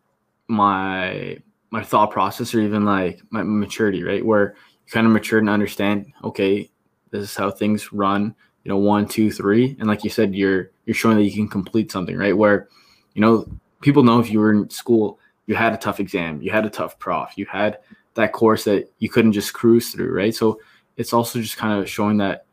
[0.49, 1.37] my
[1.69, 4.25] my thought process or even like my maturity, right?
[4.25, 6.69] Where you kind of mature and understand, okay,
[7.11, 8.35] this is how things run,
[8.65, 9.77] you know, one, two, three.
[9.79, 12.35] And like you said, you're you're showing that you can complete something, right?
[12.35, 12.67] Where,
[13.13, 13.47] you know,
[13.81, 16.69] people know if you were in school, you had a tough exam, you had a
[16.69, 17.79] tough prof, you had
[18.15, 20.33] that course that you couldn't just cruise through, right?
[20.33, 20.59] So
[20.97, 22.45] it's also just kind of showing that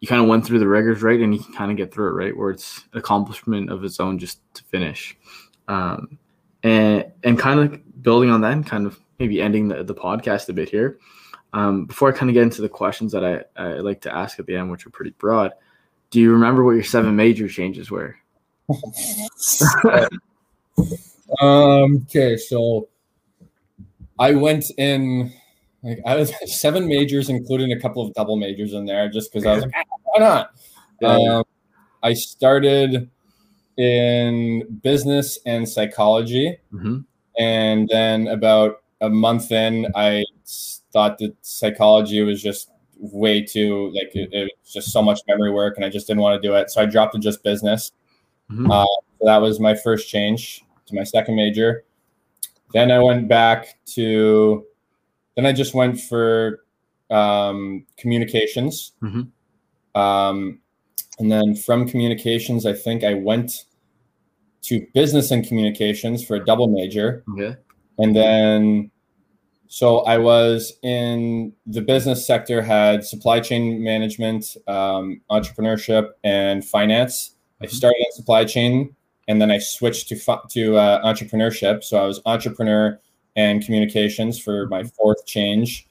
[0.00, 1.20] you kind of went through the rigors, right?
[1.20, 2.36] And you can kind of get through it, right?
[2.36, 5.16] Where it's accomplishment of its own just to finish.
[5.68, 6.18] Um,
[6.62, 10.48] and and kind of building on that and kind of maybe ending the, the podcast
[10.48, 10.98] a bit here.
[11.52, 14.38] Um, before I kind of get into the questions that I, I like to ask
[14.38, 15.52] at the end, which are pretty broad,
[16.10, 18.16] do you remember what your seven major changes were?
[21.40, 22.88] um, okay, so
[24.18, 25.32] I went in
[25.82, 29.46] like I was seven majors, including a couple of double majors in there, just because
[29.46, 30.50] I was like, ah, why not?
[31.00, 31.36] Yeah.
[31.38, 31.44] Um,
[32.02, 33.10] I started
[33.76, 37.04] in business and psychology, Mhm.
[37.38, 40.24] and then about a month in, I
[40.92, 45.50] thought that psychology was just way too like it, it was just so much memory
[45.50, 46.70] work, and I just didn't want to do it.
[46.70, 47.92] So I dropped to just business.
[48.50, 48.70] Mhm.
[48.70, 48.84] Uh,
[49.18, 51.84] so that was my first change to my second major.
[52.72, 54.64] Then I went back to,
[55.36, 56.60] then I just went for
[57.10, 58.92] um, communications.
[59.02, 59.28] Mhm.
[59.94, 60.60] Um,
[61.18, 63.64] and then from communications, I think I went
[64.62, 67.22] to business and communications for a double major.
[67.32, 67.56] Okay.
[67.98, 68.90] And then,
[69.68, 77.35] so I was in the business sector, had supply chain management, um, entrepreneurship, and finance.
[77.60, 77.70] I Mhm.
[77.70, 78.94] started in supply chain,
[79.28, 81.82] and then I switched to fu- to uh, entrepreneurship.
[81.84, 83.00] So I was entrepreneur
[83.34, 85.88] and communications for my fourth change,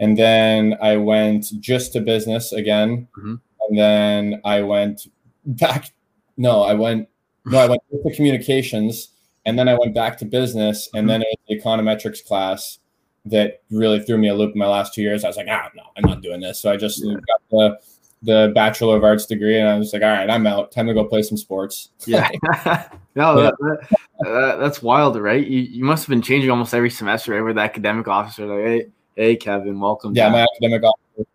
[0.00, 3.40] and then I went just to business again, Mhm.
[3.68, 5.08] and then I went
[5.44, 5.92] back.
[6.36, 7.08] No, I went.
[7.44, 9.08] No, I went to communications,
[9.44, 12.78] and then I went back to business, and then it was the econometrics class
[13.24, 15.24] that really threw me a loop in my last two years.
[15.24, 16.58] I was like, ah, no, I'm not doing this.
[16.60, 17.14] So I just Yeah.
[17.14, 17.78] got the
[18.22, 20.70] the bachelor of arts degree, and I was like, all right, I'm out.
[20.70, 21.90] Time to go play some sports.
[22.06, 22.28] Yeah.
[23.16, 23.88] no, that, that,
[24.20, 25.44] that- that's wild, right?
[25.44, 27.40] You, you must have been changing almost every semester, right?
[27.40, 30.14] With the academic officer, like, hey, hey, Kevin, welcome.
[30.14, 31.26] Yeah, back." my academic officer.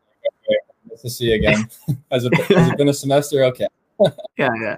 [0.44, 0.58] Okay,
[0.90, 1.70] nice to see you again.
[2.12, 3.44] has, it, has it been a semester?
[3.46, 3.68] Okay.
[4.38, 4.78] yeah, yeah.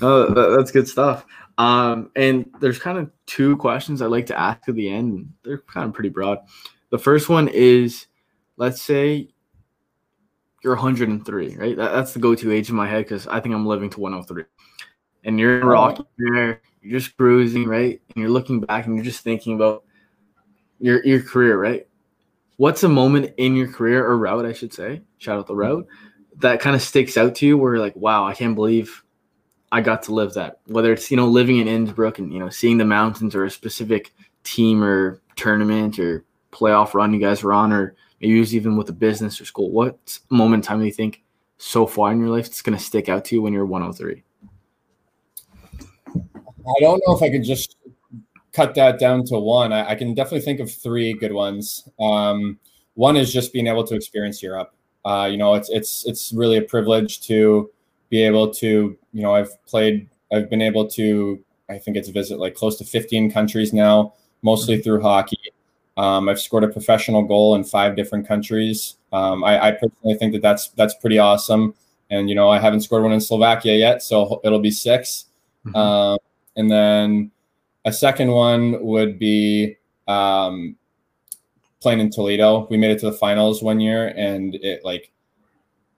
[0.00, 1.26] Oh, that, that's good stuff.
[1.58, 5.32] Um, and there's kind of two questions I like to ask at the end.
[5.42, 6.38] They're kind of pretty broad.
[6.90, 8.06] The first one is,
[8.56, 9.28] let's say
[10.66, 11.76] you're 103, right?
[11.76, 14.42] That, that's the go-to age in my head because I think I'm living to 103.
[15.22, 15.68] And you're oh.
[15.68, 18.00] rocking there, you're, just cruising, right?
[18.08, 19.84] And you're looking back and you're just thinking about
[20.80, 21.86] your your career, right?
[22.56, 25.86] What's a moment in your career or route, I should say, shout out the route,
[26.38, 29.04] that kind of sticks out to you where you're like, wow, I can't believe
[29.70, 30.58] I got to live that.
[30.66, 33.50] Whether it's, you know, living in Innsbruck and, you know, seeing the mountains or a
[33.50, 34.12] specific
[34.42, 38.76] team or tournament or playoff run you guys were on, or maybe it was even
[38.76, 39.70] with a business or school.
[39.70, 41.22] What moment in time do you think
[41.58, 44.22] so far in your life it's going to stick out to you when you're 103?
[46.68, 47.76] I don't know if I could just
[48.52, 49.72] cut that down to one.
[49.72, 51.88] I, I can definitely think of three good ones.
[52.00, 52.58] Um,
[52.94, 54.74] one is just being able to experience Europe.
[55.04, 57.70] Uh, you know, it's it's it's really a privilege to
[58.08, 58.96] be able to.
[59.12, 60.08] You know, I've played.
[60.32, 61.38] I've been able to.
[61.68, 65.38] I think it's visit like close to 15 countries now, mostly through hockey.
[65.96, 68.96] Um, I've scored a professional goal in five different countries.
[69.12, 71.74] Um, I, I personally think that that's that's pretty awesome.
[72.10, 75.26] And you know, I haven't scored one in Slovakia yet, so it'll be 6
[75.66, 75.76] Mhm.
[75.76, 76.18] Um,
[76.56, 77.30] and then
[77.84, 79.76] a second one would be
[80.06, 80.76] um,
[81.80, 82.66] playing in Toledo.
[82.70, 85.10] We made it to the finals one year, and it like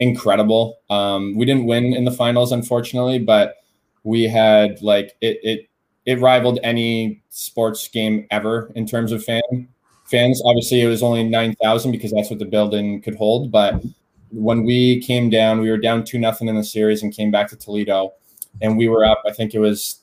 [0.00, 0.78] incredible.
[0.90, 3.56] Um, we didn't win in the finals, unfortunately, but
[4.04, 5.68] we had like it it
[6.06, 9.68] it rivaled any sports game ever in terms of fan
[10.08, 10.42] fans.
[10.44, 13.50] Obviously, it was only nine thousand because that's what the building could hold.
[13.50, 13.82] But
[14.30, 17.48] when we came down, we were down two nothing in the series and came back
[17.48, 18.12] to Toledo,
[18.60, 19.22] and we were up.
[19.26, 20.00] I think it was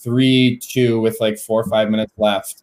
[0.00, 2.62] three two with like four or five minutes left.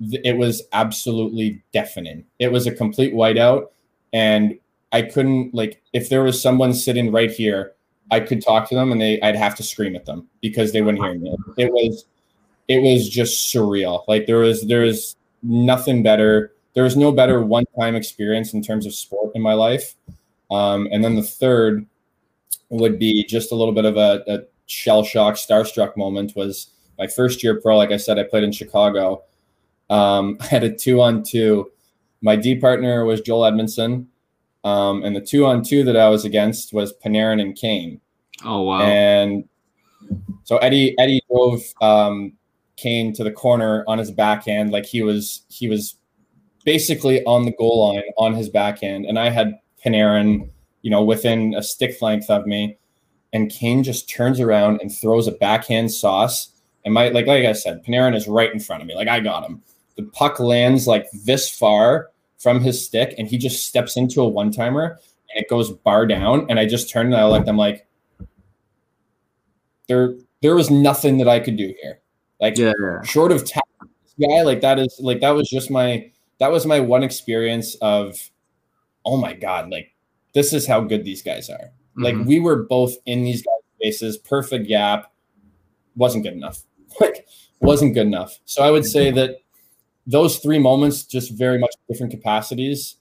[0.00, 2.24] It was absolutely deafening.
[2.38, 3.66] It was a complete whiteout,
[4.12, 4.58] and
[4.92, 7.74] I couldn't like if there was someone sitting right here,
[8.10, 10.82] I could talk to them and they I'd have to scream at them because they
[10.82, 11.36] wouldn't hear me.
[11.56, 12.06] It was
[12.68, 14.04] it was just surreal.
[14.08, 16.52] Like there was there was nothing better.
[16.74, 19.94] There was no better one time experience in terms of sport in my life.
[20.50, 21.86] Um, and then the third
[22.70, 27.06] would be just a little bit of a, a shell shock, starstruck moment was my
[27.06, 27.76] first year pro.
[27.76, 29.24] Like I said, I played in Chicago.
[29.90, 31.70] Um, I had a two on two.
[32.20, 34.06] My D partner was Joel Edmundson.
[34.64, 38.00] Um, and the two on two that I was against was Panarin and Kane.
[38.44, 38.82] Oh wow!
[38.82, 39.48] And
[40.44, 42.32] so Eddie Eddie drove um,
[42.78, 45.96] Kane to the corner on his backhand, like he was he was
[46.64, 50.48] basically on the goal line on his backhand, and I had Panarin,
[50.82, 52.78] you know, within a stick length of me,
[53.32, 56.50] and Kane just turns around and throws a backhand sauce.
[56.84, 59.18] And my like like I said, Panarin is right in front of me, like I
[59.18, 59.60] got him.
[59.96, 64.28] The puck lands like this far from his stick, and he just steps into a
[64.28, 65.00] one timer,
[65.34, 66.46] and it goes bar down.
[66.48, 67.48] And I just turned and I looked.
[67.48, 67.88] I'm like,
[69.88, 72.00] there there was nothing that I could do here.
[72.40, 72.72] Like yeah.
[73.02, 73.64] short of tap
[74.20, 78.16] guy, like that is like that was just my that was my one experience of
[79.04, 79.94] oh my god, like
[80.34, 81.56] this is how good these guys are.
[81.56, 82.02] Mm-hmm.
[82.02, 85.12] Like we were both in these guys' faces, perfect gap,
[85.96, 86.62] wasn't good enough.
[87.00, 87.26] Like
[87.60, 88.38] wasn't good enough.
[88.44, 89.42] So I would say that
[90.06, 92.96] those three moments, just very much different capacities,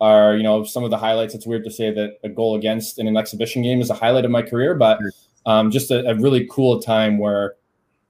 [0.00, 1.34] are you know some of the highlights.
[1.34, 4.24] It's weird to say that a goal against in an exhibition game is a highlight
[4.24, 4.98] of my career, but
[5.46, 7.54] um, just a, a really cool time where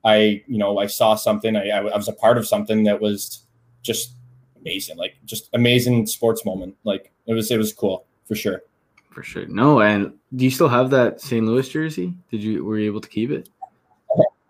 [0.09, 3.45] I, you know, I saw something, I, I was a part of something that was
[3.83, 4.13] just
[4.61, 6.77] amazing, like just amazing sports moment.
[6.85, 8.63] Like it was, it was cool for sure.
[9.11, 9.47] For sure.
[9.47, 11.45] No, and do you still have that St.
[11.45, 12.15] Louis jersey?
[12.31, 13.49] Did you were you able to keep it?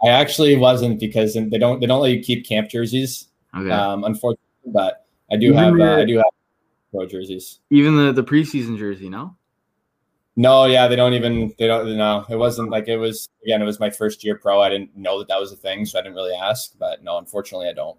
[0.05, 3.29] I actually wasn't because they don't they don't let you keep camp jerseys.
[3.57, 3.71] Okay.
[3.71, 6.27] Um, unfortunately, but I do even have uh, I do have
[6.93, 7.61] pro jerseys.
[7.71, 9.35] Even the the preseason jersey, no?
[10.39, 12.25] No, yeah, they don't even they don't no.
[12.31, 13.61] It wasn't like it was again.
[13.61, 14.63] It was my first year pro.
[14.63, 16.79] I didn't know that that was a thing, so I didn't really ask.
[16.79, 17.99] But no, unfortunately, I don't.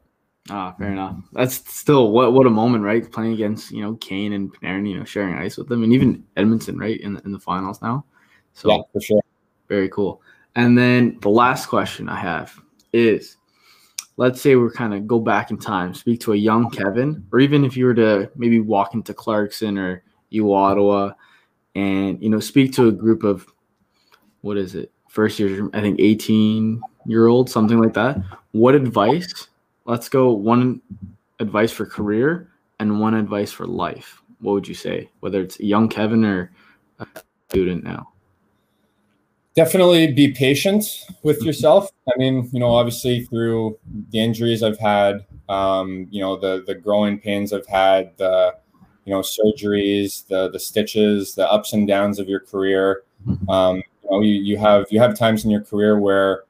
[0.49, 1.17] Ah, fair enough.
[1.33, 3.11] That's still what what a moment, right?
[3.11, 6.23] Playing against you know Kane and Panarin, you know, sharing ice with them, and even
[6.37, 8.05] Edmundson, right, in the, in the finals now.
[8.53, 9.21] So yeah, for sure.
[9.67, 10.21] Very cool.
[10.55, 12.57] And then the last question I have
[12.93, 13.35] is,
[14.15, 17.41] let's say we're kind of go back in time, speak to a young Kevin, or
[17.41, 21.15] even if you were to maybe walk into Clarkson or uOttawa
[21.79, 23.47] and you know speak to a group of
[24.41, 28.21] what is it first year i think 18 year old something like that.
[28.51, 29.47] What advice
[29.85, 30.81] let's go one
[31.39, 32.49] advice for career
[32.79, 34.21] and one advice for life.
[34.39, 35.09] What would you say?
[35.19, 36.51] Whether it's young kevin or
[36.99, 37.07] a
[37.49, 38.13] student now.
[39.55, 40.85] Definitely be patient
[41.23, 41.89] with yourself.
[42.07, 43.77] I mean you know obviously through
[44.11, 48.55] the injuries i've had um, you know the the growing pains i've had the
[49.09, 53.49] you know surgeries the the stitches the ups and downs of your career mm-hmm.
[53.49, 56.43] um, you know you, you have you have times in your career where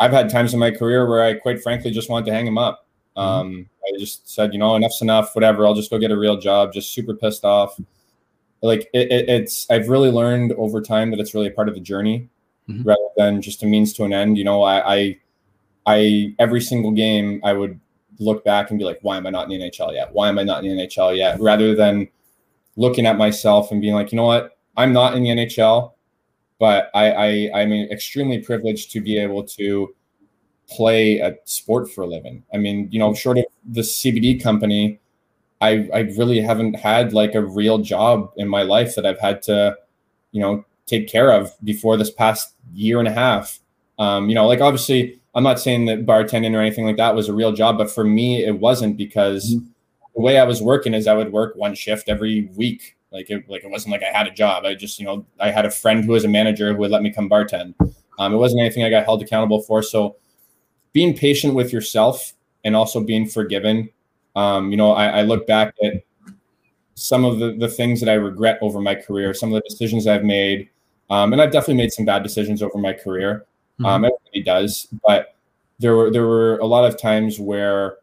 [0.00, 2.58] i've had times in my career where i quite frankly just wanted to hang him
[2.58, 3.20] up mm-hmm.
[3.20, 6.36] um, i just said you know enough's enough whatever i'll just go get a real
[6.36, 7.78] job just super pissed off
[8.62, 11.74] like it, it, it's i've really learned over time that it's really a part of
[11.74, 12.28] the journey
[12.68, 12.82] mm-hmm.
[12.82, 15.16] rather than just a means to an end you know I, I
[15.86, 17.78] i every single game i would
[18.18, 20.12] look back and be like, why am I not in the NHL yet?
[20.12, 21.40] Why am I not in the NHL yet?
[21.40, 22.08] Rather than
[22.76, 25.92] looking at myself and being like, you know what, I'm not in the NHL,
[26.58, 29.94] but I, I I'm extremely privileged to be able to
[30.68, 32.42] play a sport for a living.
[32.52, 35.00] I mean, you know, short of the CBD company,
[35.60, 39.42] I I really haven't had like a real job in my life that I've had
[39.42, 39.76] to,
[40.32, 43.60] you know, take care of before this past year and a half.
[43.98, 47.28] Um, you know, like obviously I'm not saying that bartending or anything like that was
[47.28, 49.66] a real job, but for me, it wasn't because mm-hmm.
[50.14, 52.96] the way I was working is I would work one shift every week.
[53.12, 54.64] Like it, like it wasn't like I had a job.
[54.64, 57.02] I just, you know, I had a friend who was a manager who would let
[57.02, 57.74] me come bartend.
[58.18, 59.82] Um, it wasn't anything I got held accountable for.
[59.82, 60.16] So
[60.94, 62.32] being patient with yourself
[62.64, 63.90] and also being forgiven.
[64.34, 66.02] Um, you know, I, I look back at
[66.94, 70.06] some of the, the things that I regret over my career, some of the decisions
[70.06, 70.70] I've made.
[71.10, 73.46] Um, and I've definitely made some bad decisions over my career.
[73.80, 73.86] Mm-hmm.
[73.86, 75.36] Um, everybody does, but
[75.78, 77.98] there were there were a lot of times where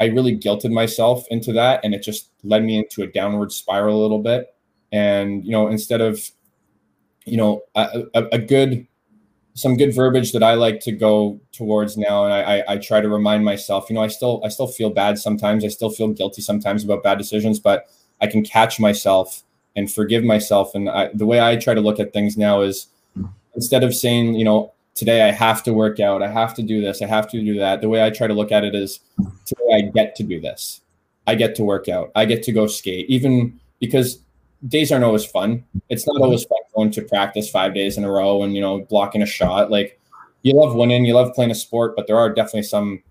[0.00, 4.00] I really guilted myself into that, and it just led me into a downward spiral
[4.00, 4.54] a little bit.
[4.92, 6.20] And you know, instead of
[7.24, 8.86] you know a, a, a good
[9.54, 13.00] some good verbiage that I like to go towards now, and I, I, I try
[13.00, 13.90] to remind myself.
[13.90, 15.64] You know, I still I still feel bad sometimes.
[15.64, 17.88] I still feel guilty sometimes about bad decisions, but
[18.20, 19.42] I can catch myself
[19.76, 20.74] and forgive myself.
[20.74, 22.86] And I, the way I try to look at things now is
[23.54, 26.80] instead of saying, you know, today I have to work out, I have to do
[26.80, 27.80] this, I have to do that.
[27.80, 29.00] The way I try to look at it is
[29.44, 30.80] today I get to do this.
[31.26, 32.10] I get to work out.
[32.14, 34.18] I get to go skate, even because
[34.66, 35.64] days aren't always fun.
[35.88, 38.80] It's not always fun going to practice five days in a row and you know
[38.80, 39.70] blocking a shot.
[39.70, 39.98] Like
[40.42, 43.02] you love winning, you love playing a sport, but there are definitely some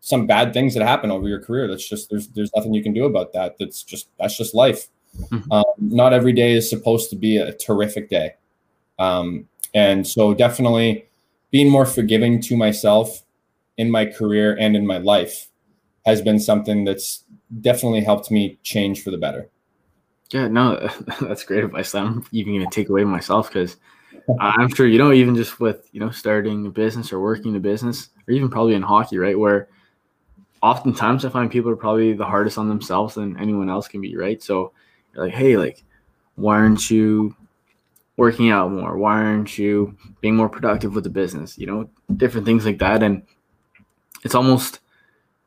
[0.00, 1.68] some bad things that happen over your career.
[1.68, 3.56] That's just there's there's nothing you can do about that.
[3.58, 4.88] That's just that's just life.
[5.18, 5.52] Mm-hmm.
[5.52, 8.34] Um, not every day is supposed to be a terrific day,
[8.98, 11.06] um, and so definitely
[11.50, 13.22] being more forgiving to myself
[13.76, 15.48] in my career and in my life
[16.06, 17.24] has been something that's
[17.60, 19.48] definitely helped me change for the better.
[20.30, 20.88] Yeah, no,
[21.20, 21.94] that's great advice.
[21.94, 23.76] I'm even going to take away myself because
[24.38, 27.60] I'm sure you know, even just with you know starting a business or working a
[27.60, 29.38] business, or even probably in hockey, right?
[29.38, 29.68] Where
[30.62, 34.16] oftentimes I find people are probably the hardest on themselves than anyone else can be,
[34.16, 34.42] right?
[34.42, 34.72] So
[35.14, 35.82] like, hey, like,
[36.36, 37.34] why aren't you
[38.20, 38.96] working out more?
[38.96, 41.58] Why aren't you being more productive with the business?
[41.58, 43.02] You know, different things like that.
[43.02, 43.22] And
[44.22, 44.80] it's almost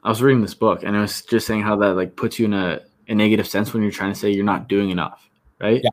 [0.04, 2.46] I was reading this book and I was just saying how that like puts you
[2.46, 5.82] in a a negative sense when you're trying to say you're not doing enough, right?
[5.84, 5.90] Yeah.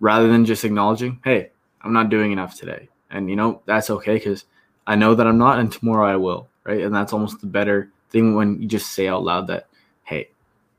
[0.00, 1.50] Rather than just acknowledging, hey,
[1.82, 2.88] I'm not doing enough today.
[3.10, 4.44] And, you know, that's okay because
[4.86, 6.80] I know that I'm not, and tomorrow I will, right?
[6.80, 9.68] And that's almost the better thing when you just say out loud that,
[10.04, 10.28] hey,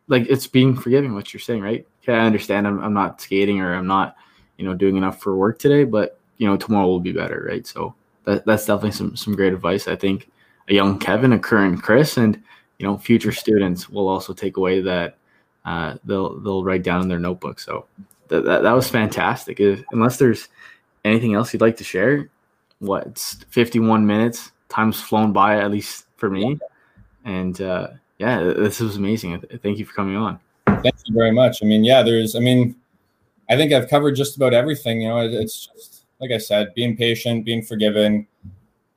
[0.08, 1.86] like it's being forgiving what you're saying, right?
[2.02, 4.16] Okay, I understand I'm, I'm not skating or I'm not,
[4.58, 7.66] you know, doing enough for work today, but, you know, tomorrow will be better, right?
[7.66, 7.96] So
[8.26, 9.88] that, that's definitely some, some great advice.
[9.88, 10.30] I think
[10.70, 12.42] a young Kevin, a current Chris, and,
[12.80, 15.18] you know, future students will also take away that
[15.66, 17.60] uh, they'll they'll write down in their notebook.
[17.60, 17.86] So
[18.28, 19.60] that, that, that was fantastic.
[19.60, 20.50] If, unless there's
[21.06, 22.30] anything else you'd like to share,
[22.80, 24.52] what it's 51 minutes.
[24.70, 26.58] Time's flown by at least for me,
[27.26, 29.40] and uh, yeah, this was amazing.
[29.62, 30.40] Thank you for coming on.
[30.66, 31.60] Thank you very much.
[31.62, 32.36] I mean, yeah, there's.
[32.36, 32.76] I mean,
[33.50, 35.02] I think I've covered just about everything.
[35.02, 38.28] You know, it's just like I said, being patient, being forgiven,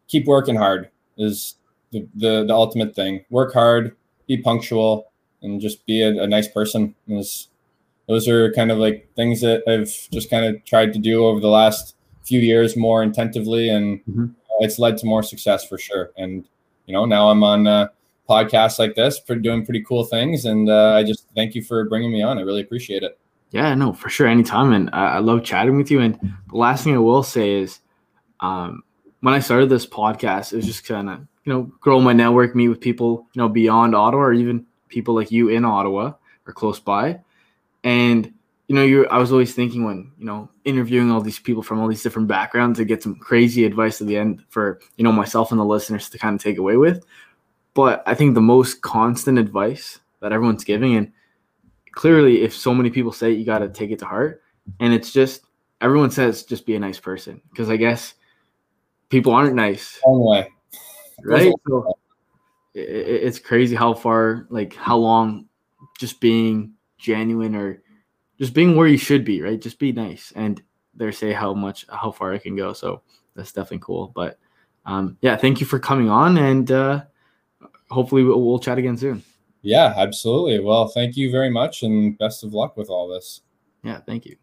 [0.09, 1.57] keep working hard is
[1.90, 3.24] the, the, the ultimate thing.
[3.30, 3.97] Work hard,
[4.28, 5.11] be punctual,
[5.42, 6.94] and just be a, a nice person.
[7.09, 7.49] Those,
[8.09, 11.40] those are kind of like things that I've just kind of tried to do over
[11.40, 14.26] the last few years more intentively, and mm-hmm.
[14.61, 16.12] it's led to more success for sure.
[16.16, 16.44] And
[16.86, 17.88] you know, now I'm on uh,
[18.28, 21.88] podcasts like this, for doing pretty cool things, and uh, I just thank you for
[21.88, 22.38] bringing me on.
[22.38, 23.18] I really appreciate it.
[23.57, 24.74] Yeah, no, for sure, anytime.
[24.74, 26.00] And I, I love chatting with you.
[26.00, 26.14] And
[26.50, 27.80] the last thing I will say is,
[28.40, 28.82] um,
[29.20, 32.54] when I started this podcast, it was just kind of you know grow my network,
[32.54, 36.12] meet with people you know beyond Ottawa or even people like you in Ottawa
[36.46, 37.20] or close by.
[37.82, 38.30] And
[38.68, 41.80] you know, you I was always thinking when, you know, interviewing all these people from
[41.80, 45.12] all these different backgrounds to get some crazy advice at the end for, you know,
[45.12, 47.07] myself and the listeners to kind of take away with.
[47.72, 51.12] But I think the most constant advice that everyone's giving, and
[51.97, 54.42] clearly if so many people say it, you gotta take it to heart.
[54.78, 55.42] And it's just
[55.80, 57.40] everyone says just be a nice person.
[57.51, 58.14] Because I guess
[59.09, 59.99] people aren't nice.
[60.05, 60.47] Only.
[61.24, 61.53] Right.
[61.66, 61.99] So,
[62.78, 65.49] it's crazy how far like how long
[65.99, 67.82] just being genuine or
[68.38, 70.62] just being where you should be right just be nice and
[70.94, 73.01] they say how much how far i can go so
[73.34, 74.38] that's definitely cool but
[74.84, 77.03] um yeah thank you for coming on and uh
[77.88, 79.22] hopefully we'll, we'll chat again soon
[79.67, 80.61] yeah absolutely.
[80.61, 83.43] Well thank you very much and best of luck with all this.
[83.83, 84.37] Yeah thank you